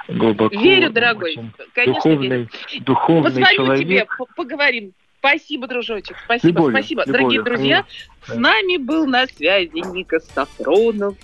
глубоко, 0.08 0.60
Верю, 0.60 0.90
дорогой, 0.90 1.34
конечно, 1.74 1.80
верю. 1.82 1.94
духовный, 1.94 2.48
духовный 2.80 3.22
Позвоню 3.42 3.46
тебе, 3.48 3.54
человек. 3.56 4.16
по- 4.18 4.26
поговорим. 4.36 4.92
Спасибо, 5.20 5.66
дружочек, 5.66 6.16
спасибо, 6.24 6.48
Любовью, 6.48 6.78
спасибо. 6.78 7.02
любовью, 7.04 7.42
Дорогие 7.42 7.42
друзья, 7.42 7.86
Да. 8.26 8.34
с 8.34 8.36
нами 8.38 8.78
был 8.78 9.06
на 9.06 9.26
связи 9.26 9.76
Никас 9.92 10.26
Сафронов, 10.34 11.14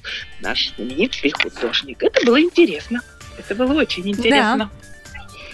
наш 0.42 0.74
знаменитый 0.76 1.30
художник. 1.30 2.02
Это 2.02 2.24
было 2.26 2.38
интересно. 2.40 3.00
Это 3.38 3.54
было 3.54 3.72
очень 3.80 4.06
интересно. 4.06 4.70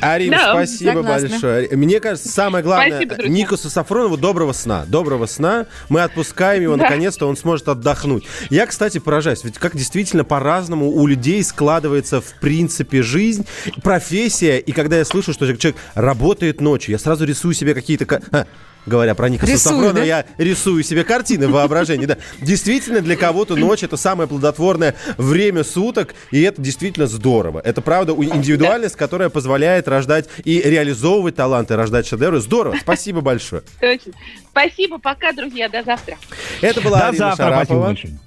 Арина, 0.02 0.36
Да, 0.36 0.52
спасибо 0.52 0.90
согласна. 0.98 1.28
большое. 1.28 1.68
Мне 1.70 2.00
кажется, 2.00 2.28
самое 2.28 2.64
главное, 2.64 2.88
Спасибо, 2.90 3.14
друзья. 3.14 3.32
Никосу 3.32 3.70
Сафронову 3.70 4.16
доброго 4.16 4.52
сна. 4.52 4.84
Доброго 4.88 5.26
сна. 5.26 5.66
Мы 5.88 6.02
отпускаем 6.02 6.62
его, 6.62 6.76
Да. 6.76 6.82
наконец-то 6.84 7.28
он 7.28 7.36
сможет 7.36 7.68
отдохнуть. 7.68 8.24
Я, 8.50 8.66
кстати, 8.66 8.98
поражаюсь, 8.98 9.44
ведь 9.44 9.58
как 9.58 9.76
действительно 9.76 10.24
по-разному 10.24 10.90
у 10.90 11.06
людей 11.06 11.42
складывается 11.44 12.20
в 12.20 12.34
принципе 12.40 13.02
жизнь, 13.02 13.46
профессия. 13.82 14.58
И 14.58 14.72
когда 14.72 14.98
я 14.98 15.04
слышу, 15.04 15.32
что 15.32 15.46
человек 15.56 15.80
работает 15.94 16.60
ночью, 16.60 16.92
я 16.92 16.98
сразу 16.98 17.24
рисую 17.24 17.54
себе 17.54 17.72
какие-то... 17.74 18.46
Говоря 18.86 19.14
про 19.14 19.28
Рисую, 19.28 19.58
Сафронова, 19.58 19.92
да? 19.92 20.02
я 20.02 20.24
рисую 20.38 20.82
себе 20.82 21.04
картины 21.04 21.46
в 21.46 21.52
воображении. 21.52 22.06
Да. 22.06 22.16
Действительно, 22.40 23.00
для 23.00 23.16
кого-то 23.16 23.54
ночь 23.54 23.82
это 23.82 23.96
самое 23.96 24.28
плодотворное 24.28 24.94
время 25.16 25.62
суток, 25.62 26.14
и 26.30 26.42
это 26.42 26.60
действительно 26.60 27.06
здорово. 27.06 27.60
Это 27.64 27.80
правда 27.80 28.12
индивидуальность, 28.12 28.96
которая 28.96 29.28
позволяет 29.28 29.86
рождать 29.86 30.28
и 30.44 30.60
реализовывать 30.60 31.36
таланты, 31.36 31.76
рождать 31.76 32.06
шедевры. 32.06 32.40
Здорово, 32.40 32.76
спасибо 32.80 33.20
большое. 33.20 33.62
Точно. 33.80 34.12
Спасибо, 34.50 34.98
пока, 34.98 35.32
друзья, 35.32 35.68
до 35.68 35.82
завтра. 35.82 36.16
Это 36.60 36.80
была 36.80 36.98
До 36.98 37.08
Арина 37.08 37.18
завтра, 37.18 37.34
спасибо 37.44 37.56
Шарапова. 37.56 37.86
большое. 37.86 38.18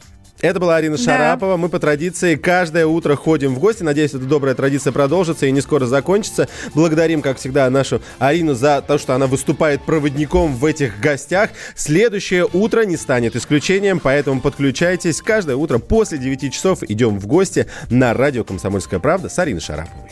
Это 0.41 0.59
была 0.59 0.75
Арина 0.75 0.97
Да. 0.97 1.03
Шарапова. 1.03 1.57
Мы 1.57 1.69
по 1.69 1.79
традиции 1.79 2.35
каждое 2.35 2.85
утро 2.85 3.15
ходим 3.15 3.55
в 3.55 3.59
гости. 3.59 3.83
Надеюсь, 3.83 4.13
эта 4.13 4.25
добрая 4.25 4.53
традиция 4.53 4.91
продолжится 4.91 5.45
и 5.45 5.51
не 5.51 5.61
скоро 5.61 5.85
закончится. 5.85 6.47
Благодарим, 6.73 7.21
как 7.21 7.37
всегда, 7.37 7.69
нашу 7.69 8.01
Арину 8.19 8.53
за 8.53 8.83
то, 8.85 8.97
что 8.97 9.15
она 9.15 9.27
выступает 9.27 9.81
проводником 9.83 10.55
в 10.55 10.65
этих 10.65 10.99
гостях. 10.99 11.51
Следующее 11.75 12.45
утро 12.51 12.81
не 12.81 12.97
станет 12.97 13.35
исключением, 13.35 13.99
поэтому 13.99 14.41
подключайтесь. 14.41 15.21
Каждое 15.21 15.55
утро 15.55 15.79
после 15.79 16.17
9 16.17 16.53
часов 16.53 16.83
идем 16.83 17.19
в 17.19 17.27
гости 17.27 17.67
на 17.89 18.13
радио 18.13 18.43
«Комсомольская 18.43 18.99
правда» 18.99 19.29
с 19.29 19.39
Ариной 19.39 19.61
Шараповой. 19.61 20.11